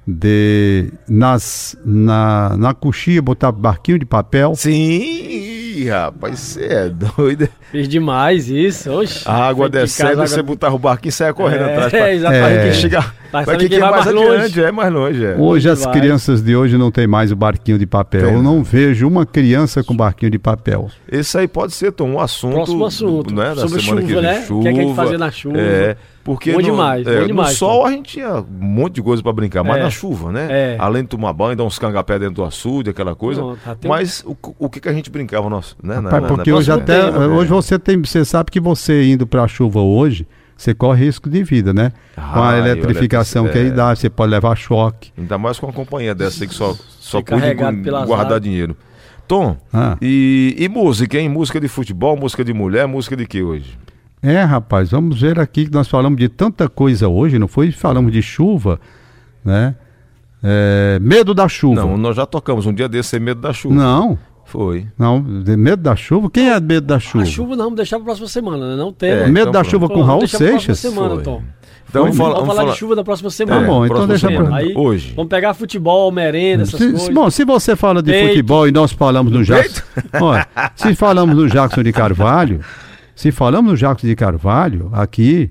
de 0.06 0.92
nas, 1.08 1.76
na, 1.84 2.56
na 2.56 2.72
coxia 2.74 3.20
botar 3.20 3.50
barquinho 3.50 3.98
de 3.98 4.06
papel 4.06 4.54
Sim! 4.54 5.88
Rapaz, 5.90 6.38
você 6.38 6.64
é 6.64 6.88
doido. 6.88 7.48
Fiz 7.70 7.86
demais 7.86 8.48
isso. 8.48 8.90
Oxe, 8.90 9.22
a 9.28 9.46
água 9.46 9.68
de 9.68 9.78
descendo, 9.78 10.10
casa, 10.16 10.26
você 10.26 10.40
água- 10.40 10.54
botava 10.54 10.74
o 10.74 10.78
barquinho 10.78 11.10
e 11.10 11.12
saia 11.12 11.34
correndo 11.34 11.64
É, 11.64 11.72
atrás. 11.74 11.90
pra- 11.90 12.08
é, 12.08 12.14
exatamente. 12.14 12.76
chegar. 12.76 13.14
Mas 13.30 13.44
Pra 13.44 13.54
sabe 13.54 13.58
quem 13.58 13.68
quem 13.68 13.76
é 13.78 13.80
vai 13.82 13.90
mais 13.90 14.04
mais 14.06 14.16
longe? 14.16 14.36
adiante, 14.44 14.60
é 14.62 14.72
mais 14.72 14.92
longe. 14.92 15.24
É. 15.24 15.36
Hoje 15.36 15.68
as 15.68 15.84
vai. 15.84 15.92
crianças 15.92 16.40
de 16.42 16.56
hoje 16.56 16.78
não 16.78 16.90
tem 16.90 17.06
mais 17.06 17.30
o 17.30 17.36
barquinho 17.36 17.78
de 17.78 17.84
papel. 17.86 18.22
Tem, 18.24 18.32
Eu 18.34 18.42
não. 18.42 18.62
vejo 18.62 19.06
uma 19.06 19.26
criança 19.26 19.84
com 19.84 19.94
barquinho 19.94 20.30
de 20.30 20.38
papel. 20.38 20.88
Esse 21.12 21.36
aí 21.36 21.46
pode 21.46 21.74
ser, 21.74 21.92
Tom, 21.92 22.12
um 22.12 22.20
assunto. 22.20 22.54
Próximo 22.54 22.86
assunto. 22.86 23.34
Né, 23.34 23.48
da 23.54 23.56
Sobre 23.68 23.82
semana 23.82 24.00
chuva, 24.00 24.00
que 24.00 24.12
vem. 24.14 24.22
né? 24.22 24.46
O 24.48 24.60
que 24.62 24.68
é 24.68 24.72
que 24.72 24.78
a 24.80 24.82
gente 24.82 24.96
fazia 24.96 25.18
na 25.18 25.30
chuva. 25.30 25.58
É, 25.58 25.96
porque 26.26 26.50
Bom 26.50 26.58
no, 26.58 26.64
demais, 26.64 27.06
é, 27.06 27.14
bom 27.14 27.20
no 27.20 27.26
demais, 27.28 27.56
sol 27.56 27.82
Tom. 27.82 27.86
a 27.86 27.90
gente 27.92 28.10
tinha 28.14 28.34
um 28.40 28.44
monte 28.50 28.96
de 28.96 29.02
coisa 29.02 29.22
pra 29.22 29.32
brincar, 29.32 29.62
mas 29.62 29.76
É. 29.78 29.82
na 29.84 29.90
chuva, 29.90 30.32
né? 30.32 30.48
É. 30.50 30.76
Além 30.78 31.02
de 31.04 31.08
tomar 31.08 31.32
banho, 31.32 31.54
dar 31.56 31.62
uns 31.62 31.78
cangapé 31.78 32.18
dentro 32.18 32.34
do 32.34 32.44
açude, 32.44 32.90
aquela 32.90 33.14
coisa. 33.14 33.40
Até 33.64 33.86
um- 33.86 33.90
mas 33.90 34.24
o, 34.26 34.36
o 34.58 34.68
que, 34.68 34.80
que 34.80 34.88
a 34.88 34.92
gente 34.92 35.08
brincava 35.08 35.48
nosso, 35.48 35.76
né? 35.80 36.00
na- 36.00 36.10
Pai, 36.10 36.20
na- 36.20 36.26
porque 36.26 36.50
na- 36.50 36.56
hoje 36.56 36.72
até 36.72 37.04
tema, 37.12 37.24
é. 37.24 37.28
hoje 37.28 37.48
você 37.48 37.78
tem, 37.78 37.96
você 38.02 38.24
sabe 38.24 38.50
que 38.50 38.58
você 38.58 39.04
indo 39.04 39.24
para 39.24 39.44
a 39.44 39.48
chuva 39.48 39.78
hoje, 39.80 40.26
você 40.56 40.74
corre 40.74 41.04
risco 41.04 41.30
de 41.30 41.44
vida, 41.44 41.72
né? 41.72 41.92
com 42.16 42.20
a 42.40 42.50
Ah, 42.50 42.58
eletrificação 42.58 43.46
que 43.46 43.56
aí 43.58 43.68
é. 43.68 43.70
dá, 43.70 43.94
você 43.94 44.10
pode 44.10 44.30
levar 44.32 44.56
choque. 44.56 45.12
Ainda 45.16 45.38
mais 45.38 45.58
com 45.60 45.66
uma 45.66 45.72
companhia 45.72 46.14
dessa 46.14 46.42
aí 46.42 46.48
que 46.48 46.54
só, 46.54 46.74
só 46.98 47.22
cuida 47.22 47.54
guardar 47.54 48.26
águas. 48.26 48.40
dinheiro. 48.42 48.76
Tom, 49.28 49.56
Ah. 49.72 49.96
e, 50.02 50.54
e 50.58 50.68
música, 50.68 51.18
hein? 51.18 51.28
Música 51.28 51.60
de 51.60 51.68
futebol, 51.68 52.16
música 52.16 52.44
de 52.44 52.52
mulher, 52.52 52.86
música 52.88 53.16
de 53.16 53.26
que 53.26 53.42
hoje? 53.42 53.76
É, 54.28 54.42
rapaz, 54.42 54.90
vamos 54.90 55.20
ver 55.20 55.38
aqui 55.38 55.66
que 55.66 55.72
nós 55.72 55.86
falamos 55.88 56.18
de 56.18 56.28
tanta 56.28 56.68
coisa 56.68 57.06
hoje, 57.08 57.38
não 57.38 57.46
foi? 57.46 57.70
Falamos 57.70 58.10
de 58.12 58.20
chuva, 58.22 58.80
né? 59.44 59.74
É, 60.42 60.98
medo 61.00 61.32
da 61.34 61.48
chuva. 61.48 61.82
Não, 61.82 61.96
nós 61.96 62.16
já 62.16 62.26
tocamos 62.26 62.66
um 62.66 62.72
dia 62.74 62.88
desse 62.88 63.10
sem 63.10 63.20
medo 63.20 63.40
da 63.40 63.52
chuva. 63.52 63.74
não, 63.74 64.18
Foi. 64.44 64.86
não, 64.98 65.20
de 65.22 65.56
medo 65.56 65.82
da 65.82 65.94
chuva? 65.96 66.28
Quem 66.30 66.50
é 66.50 66.58
medo 66.60 66.86
da 66.86 66.98
chuva? 66.98 67.22
A 67.24 67.26
chuva 67.26 67.50
não, 67.56 67.64
vamos 67.64 67.76
deixar 67.76 67.96
pra 67.96 68.06
próxima 68.06 68.28
semana, 68.28 68.70
né? 68.70 68.76
Não 68.76 68.92
tem. 68.92 69.10
É, 69.10 69.16
né? 69.20 69.26
medo 69.28 69.48
então 69.48 69.52
da 69.52 69.60
pronto. 69.60 69.70
chuva 69.70 69.88
com 69.88 70.02
Raul 70.02 70.26
Seixas? 70.26 70.78
semana, 70.78 71.14
Foi. 71.14 71.22
Tom. 71.22 71.42
Então 71.88 72.02
Vamos, 72.02 72.16
fala- 72.16 72.28
vamos 72.30 72.40
vamos 72.40 72.48
falar 72.48 72.60
falar- 72.62 72.72
de 72.72 72.78
chuva 72.78 72.96
na 72.96 73.04
próxima 73.04 73.30
Tá 73.30 73.36
semana. 73.36 73.66
bom, 73.66 73.86
então 73.86 74.06
próxima 74.06 74.28
deixa 74.30 74.44
pra... 74.44 74.56
Aí, 74.56 74.74
Hoje. 74.76 75.12
Vamos 75.14 75.30
pegar 75.30 75.54
futebol, 75.54 76.10
merenda, 76.10 76.64
essas 76.64 76.80
Se, 76.80 76.90
coisas. 76.90 77.08
bom, 77.10 77.30
se 77.30 77.44
você 77.44 77.76
fala 77.76 78.02
de 78.02 78.10
Peito. 78.10 78.28
futebol 78.30 78.66
e 78.68 78.72
nós 78.72 78.90
falamos 78.92 79.32
no 79.32 79.44
Jackson. 79.44 79.82
Olha, 80.20 80.46
se 80.74 80.94
falamos 80.96 81.36
no 81.36 81.48
Jackson 81.48 81.84
de 81.84 81.92
Carvalho, 81.92 82.60
se 83.16 83.33
falamos 83.33 83.72
no 83.72 83.76
Jackson 83.79 84.07
de 84.07 84.14
Carvalho 84.14 84.90
aqui, 84.92 85.50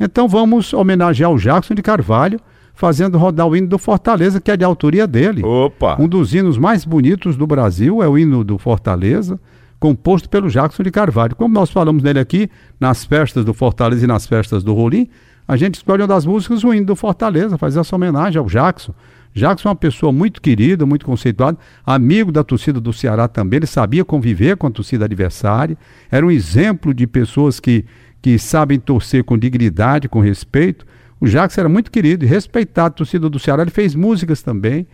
então 0.00 0.28
vamos 0.28 0.74
homenagear 0.74 1.30
o 1.30 1.38
Jackson 1.38 1.72
de 1.72 1.80
Carvalho, 1.80 2.40
fazendo 2.74 3.16
rodar 3.16 3.46
o 3.46 3.56
hino 3.56 3.68
do 3.68 3.78
Fortaleza, 3.78 4.40
que 4.40 4.50
é 4.50 4.56
de 4.56 4.64
autoria 4.64 5.06
dele. 5.06 5.44
Opa! 5.44 5.96
Um 6.00 6.08
dos 6.08 6.34
hinos 6.34 6.58
mais 6.58 6.84
bonitos 6.84 7.36
do 7.36 7.46
Brasil 7.46 8.02
é 8.02 8.08
o 8.08 8.18
hino 8.18 8.42
do 8.42 8.58
Fortaleza, 8.58 9.38
composto 9.78 10.28
pelo 10.28 10.50
Jackson 10.50 10.82
de 10.82 10.90
Carvalho. 10.90 11.36
Como 11.36 11.54
nós 11.54 11.70
falamos 11.70 12.02
dele 12.02 12.18
aqui, 12.18 12.50
nas 12.80 13.04
festas 13.04 13.44
do 13.44 13.54
Fortaleza 13.54 14.04
e 14.04 14.08
nas 14.08 14.26
festas 14.26 14.64
do 14.64 14.74
Rolim, 14.74 15.08
a 15.46 15.56
gente 15.56 15.76
escolhe 15.76 16.02
uma 16.02 16.08
das 16.08 16.26
músicas, 16.26 16.64
o 16.64 16.74
hino 16.74 16.86
do 16.86 16.96
Fortaleza, 16.96 17.56
fazer 17.56 17.78
essa 17.78 17.94
homenagem 17.94 18.40
ao 18.40 18.46
Jackson. 18.46 18.92
Jackson 19.34 19.68
é 19.68 19.70
uma 19.70 19.76
pessoa 19.76 20.12
muito 20.12 20.40
querida, 20.40 20.86
muito 20.86 21.04
conceituada, 21.04 21.58
amigo 21.84 22.30
da 22.30 22.44
torcida 22.44 22.80
do 22.80 22.92
Ceará 22.92 23.26
também, 23.26 23.58
ele 23.58 23.66
sabia 23.66 24.04
conviver 24.04 24.56
com 24.56 24.66
a 24.66 24.70
torcida 24.70 25.04
adversária, 25.04 25.76
era 26.10 26.24
um 26.24 26.30
exemplo 26.30 26.94
de 26.94 27.06
pessoas 27.06 27.58
que, 27.58 27.84
que 28.22 28.38
sabem 28.38 28.78
torcer 28.78 29.24
com 29.24 29.36
dignidade, 29.36 30.08
com 30.08 30.20
respeito. 30.20 30.86
O 31.20 31.26
Jackson 31.26 31.62
era 31.62 31.68
muito 31.68 31.90
querido 31.90 32.24
e 32.24 32.28
respeitado, 32.28 32.94
a 32.94 32.96
torcida 32.96 33.28
do 33.28 33.38
Ceará, 33.38 33.62
ele 33.62 33.70
fez 33.70 33.94
músicas 33.94 34.40
também. 34.40 34.86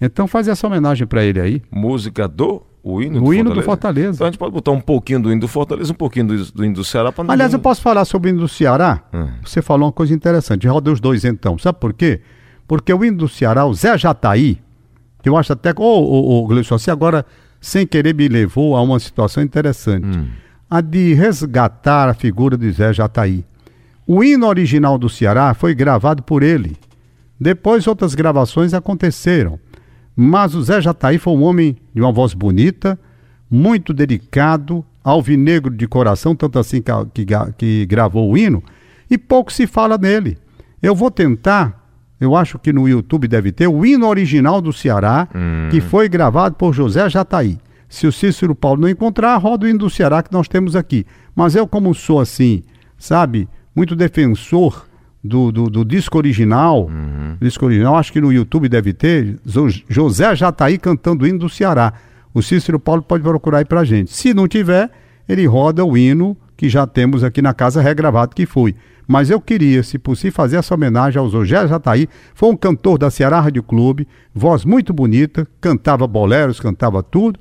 Então 0.00 0.28
faz 0.28 0.46
essa 0.46 0.66
homenagem 0.66 1.06
para 1.06 1.24
ele 1.24 1.40
aí. 1.40 1.62
Música 1.70 2.28
do 2.28 2.62
o 2.82 3.02
hino 3.02 3.22
O 3.22 3.34
hino 3.34 3.52
do 3.52 3.60
Fortaleza. 3.62 4.14
Então 4.14 4.26
a 4.26 4.30
gente 4.30 4.38
pode 4.38 4.52
botar 4.52 4.70
um 4.70 4.80
pouquinho 4.80 5.20
do 5.20 5.32
hino 5.32 5.40
do 5.40 5.48
Fortaleza, 5.48 5.92
um 5.92 5.96
pouquinho 5.96 6.28
do, 6.28 6.52
do 6.52 6.64
hino 6.64 6.74
do 6.74 6.84
Ceará 6.84 7.10
para 7.10 7.32
Aliás, 7.32 7.52
eu 7.52 7.58
posso 7.58 7.82
falar 7.82 8.04
sobre 8.04 8.28
o 8.28 8.30
hino 8.30 8.40
do 8.40 8.48
Ceará? 8.48 9.02
Hum. 9.12 9.28
Você 9.44 9.60
falou 9.60 9.86
uma 9.86 9.92
coisa 9.92 10.14
interessante. 10.14 10.66
Roda 10.68 10.92
os 10.92 11.00
dois 11.00 11.24
então. 11.24 11.58
Sabe 11.58 11.78
por 11.80 11.92
quê? 11.92 12.20
Porque 12.68 12.92
o 12.92 13.02
hino 13.04 13.16
do 13.16 13.28
Ceará, 13.28 13.64
o 13.64 13.74
Zé 13.74 13.96
Jataí, 13.96 14.58
que 15.22 15.28
eu 15.28 15.36
acho 15.36 15.54
até. 15.54 15.72
Ô, 15.76 15.82
ô, 15.82 16.42
ô, 16.42 16.46
Gleison, 16.46 16.78
você 16.78 16.90
agora, 16.90 17.24
sem 17.60 17.86
querer, 17.86 18.14
me 18.14 18.28
levou 18.28 18.76
a 18.76 18.82
uma 18.82 19.00
situação 19.00 19.42
interessante. 19.42 20.06
Hum. 20.06 20.28
A 20.70 20.82
de 20.82 21.14
resgatar 21.14 22.10
a 22.10 22.14
figura 22.14 22.56
de 22.56 22.70
Zé 22.70 22.92
Jataí. 22.92 23.44
O 24.06 24.22
hino 24.22 24.46
original 24.46 24.98
do 24.98 25.08
Ceará 25.08 25.54
foi 25.54 25.74
gravado 25.74 26.22
por 26.22 26.42
ele. 26.42 26.76
Depois 27.40 27.86
outras 27.86 28.14
gravações 28.14 28.74
aconteceram. 28.74 29.58
Mas 30.14 30.54
o 30.54 30.62
Zé 30.62 30.80
Jataí 30.80 31.16
foi 31.16 31.32
um 31.32 31.42
homem 31.42 31.76
de 31.94 32.02
uma 32.02 32.12
voz 32.12 32.34
bonita, 32.34 32.98
muito 33.50 33.94
delicado, 33.94 34.84
alvinegro 35.02 35.74
de 35.74 35.86
coração, 35.86 36.36
tanto 36.36 36.58
assim 36.58 36.82
que, 36.82 37.24
que, 37.24 37.52
que 37.56 37.86
gravou 37.86 38.30
o 38.30 38.36
hino, 38.36 38.62
e 39.10 39.16
pouco 39.16 39.52
se 39.52 39.66
fala 39.66 39.96
nele. 39.96 40.36
Eu 40.82 40.94
vou 40.94 41.10
tentar, 41.10 41.87
eu 42.20 42.34
acho 42.34 42.58
que 42.58 42.72
no 42.72 42.88
YouTube 42.88 43.28
deve 43.28 43.52
ter, 43.52 43.68
o 43.68 43.84
hino 43.86 44.06
original 44.06 44.60
do 44.60 44.72
Ceará, 44.72 45.28
que 45.70 45.80
foi 45.80 46.08
gravado 46.08 46.56
por 46.56 46.72
José 46.74 47.08
Jataí. 47.08 47.58
Se 47.88 48.06
o 48.06 48.12
Cícero 48.12 48.54
Paulo 48.54 48.82
não 48.82 48.88
encontrar, 48.88 49.36
roda 49.36 49.64
o 49.66 49.68
hino 49.68 49.78
do 49.78 49.90
Ceará 49.90 50.22
que 50.22 50.32
nós 50.32 50.48
temos 50.48 50.76
aqui. 50.76 51.06
Mas 51.34 51.54
eu, 51.54 51.66
como 51.66 51.94
sou 51.94 52.20
assim, 52.20 52.62
sabe, 52.98 53.48
muito 53.74 53.94
defensor 53.96 54.86
do, 55.22 55.50
do, 55.52 55.70
do 55.70 55.84
disco 55.84 56.18
original, 56.18 56.88
disco 57.40 57.64
original, 57.66 57.96
acho 57.96 58.12
que 58.12 58.20
no 58.20 58.32
YouTube 58.32 58.68
deve 58.68 58.92
ter, 58.92 59.38
José 59.88 60.34
Jataí 60.34 60.76
cantando 60.78 61.24
o 61.24 61.26
hino 61.26 61.38
do 61.38 61.48
Ceará. 61.48 61.92
O 62.34 62.42
Cícero 62.42 62.78
Paulo 62.78 63.02
pode 63.02 63.22
procurar 63.22 63.58
aí 63.58 63.64
pra 63.64 63.84
gente. 63.84 64.12
Se 64.12 64.34
não 64.34 64.46
tiver, 64.46 64.90
ele 65.28 65.46
roda 65.46 65.84
o 65.84 65.96
hino 65.96 66.36
que 66.58 66.68
já 66.68 66.88
temos 66.88 67.22
aqui 67.22 67.40
na 67.40 67.54
casa 67.54 67.80
regravado 67.80 68.34
que 68.34 68.44
foi. 68.44 68.74
Mas 69.06 69.30
eu 69.30 69.40
queria, 69.40 69.80
se 69.84 69.96
possível, 69.96 70.32
fazer 70.32 70.56
essa 70.56 70.74
homenagem 70.74 71.18
ao 71.18 71.30
José 71.30 71.66
Jataí. 71.68 72.08
Foi 72.34 72.50
um 72.50 72.56
cantor 72.56 72.98
da 72.98 73.10
Ceará 73.10 73.40
Rádio 73.40 73.62
Clube, 73.62 74.08
voz 74.34 74.64
muito 74.64 74.92
bonita, 74.92 75.46
cantava 75.60 76.04
boleros, 76.04 76.58
cantava 76.58 77.00
tudo. 77.00 77.38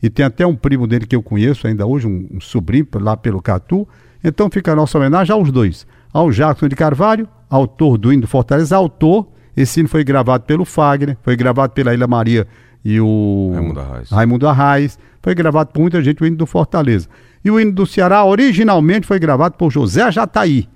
E 0.00 0.08
tem 0.08 0.24
até 0.24 0.46
um 0.46 0.54
primo 0.54 0.86
dele 0.86 1.04
que 1.04 1.16
eu 1.16 1.22
conheço 1.22 1.66
ainda 1.66 1.84
hoje, 1.84 2.06
um, 2.06 2.28
um 2.32 2.40
sobrinho 2.40 2.86
lá 2.94 3.16
pelo 3.16 3.42
Catu. 3.42 3.88
Então 4.22 4.48
fica 4.48 4.72
a 4.72 4.76
nossa 4.76 4.96
homenagem 4.96 5.34
aos 5.34 5.50
dois. 5.50 5.84
Ao 6.12 6.30
Jackson 6.30 6.68
de 6.68 6.76
Carvalho, 6.76 7.28
autor 7.50 7.98
do 7.98 8.12
hino 8.12 8.22
do 8.22 8.28
Fortaleza, 8.28 8.76
autor. 8.76 9.26
Esse 9.56 9.80
hino 9.80 9.88
foi 9.88 10.04
gravado 10.04 10.44
pelo 10.44 10.64
Fagner, 10.64 11.18
foi 11.22 11.34
gravado 11.34 11.72
pela 11.72 11.92
Ilha 11.92 12.06
Maria 12.06 12.46
e 12.84 13.00
o 13.00 13.50
Raimundo 13.52 13.80
Arraes. 13.80 14.10
Raimundo 14.10 14.48
Arraes. 14.48 14.98
Foi 15.20 15.34
gravado 15.34 15.70
por 15.72 15.80
muita 15.80 16.00
gente 16.00 16.22
o 16.22 16.26
hino 16.26 16.36
do 16.36 16.46
Fortaleza. 16.46 17.08
E 17.44 17.50
o 17.50 17.58
hino 17.58 17.72
do 17.72 17.86
Ceará 17.86 18.24
originalmente 18.24 19.06
foi 19.06 19.18
gravado 19.18 19.54
por 19.56 19.70
José 19.70 20.10
Jataí, 20.12 20.68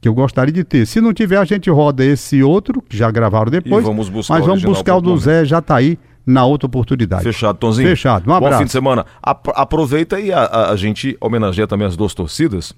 que 0.00 0.08
eu 0.08 0.14
gostaria 0.14 0.52
de 0.52 0.64
ter. 0.64 0.86
Se 0.86 1.00
não 1.00 1.12
tiver, 1.12 1.36
a 1.36 1.44
gente 1.44 1.68
roda 1.70 2.04
esse 2.04 2.42
outro, 2.42 2.80
que 2.80 2.96
já 2.96 3.10
gravaram 3.10 3.50
depois. 3.50 3.84
E 3.84 3.86
vamos 3.86 4.08
buscar 4.08 4.34
mas 4.34 4.46
vamos 4.46 4.64
buscar 4.64 4.96
o 4.96 5.00
do 5.00 5.16
Zé 5.18 5.44
Jataí 5.44 5.98
na 6.26 6.44
outra 6.46 6.66
oportunidade. 6.66 7.22
Fechado, 7.22 7.58
Tonzinho. 7.58 7.88
Fechado. 7.88 8.22
Um 8.24 8.26
Bom 8.28 8.34
abraço. 8.34 8.58
fim 8.60 8.64
de 8.64 8.72
semana. 8.72 9.04
Ap- 9.22 9.52
aproveita 9.54 10.18
e 10.20 10.32
a, 10.32 10.40
a- 10.44 10.70
a 10.70 10.76
gente 10.76 11.16
homenageia 11.20 11.66
também 11.66 11.86
as 11.86 11.96
duas 11.96 12.14
torcidas. 12.14 12.72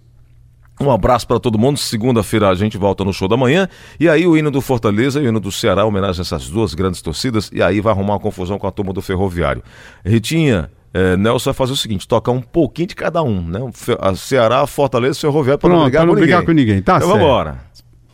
Um 0.81 0.91
abraço 0.91 1.29
para 1.29 1.39
todo 1.39 1.57
mundo. 1.59 1.79
Segunda-feira 1.79 2.49
a 2.49 2.55
gente 2.57 2.77
volta 2.77 3.05
no 3.05 3.13
show 3.13 3.29
da 3.29 3.37
manhã. 3.37 3.69
E 4.01 4.09
aí 4.09 4.27
o 4.27 4.37
hino 4.37 4.51
do 4.51 4.61
Fortaleza 4.61 5.21
e 5.21 5.27
o 5.27 5.29
hino 5.29 5.39
do 5.39 5.53
Ceará 5.53 5.85
homenagem 5.85 6.21
a 6.21 6.23
essas 6.23 6.49
duas 6.49 6.75
grandes 6.75 7.01
torcidas. 7.03 7.51
E 7.53 7.63
aí 7.63 7.81
vai 7.81 7.93
arrumar 7.93 8.15
uma 8.15 8.21
confusão 8.21 8.59
com 8.59 8.67
a 8.67 8.71
turma 8.73 8.93
do 8.93 9.03
Ferroviário. 9.03 9.63
Ritinha, 10.05 10.71
eh, 10.95 11.17
Nelson 11.17 11.51
vai 11.51 11.55
fazer 11.55 11.73
o 11.73 11.77
seguinte: 11.77 12.07
tocar 12.07 12.33
um 12.33 12.41
pouquinho 12.41 12.89
de 12.89 12.95
cada 12.95 13.23
um, 13.23 13.43
né? 13.43 13.61
Ceará, 14.17 14.67
Fortaleza 14.67 15.19
e 15.19 15.21
Ferroviário 15.21 15.59
para 15.59 15.71
não 15.71 15.83
brigar 15.83 16.01
pra 16.03 16.07
não 16.07 16.15
com 16.15 16.21
brigar 16.21 16.41
ninguém. 16.41 16.55
com 16.55 16.61
ninguém. 16.61 16.83
Tá 16.83 16.97
então 16.97 17.09
certo. 17.09 17.09
vamos 17.09 17.25
embora. 17.25 17.72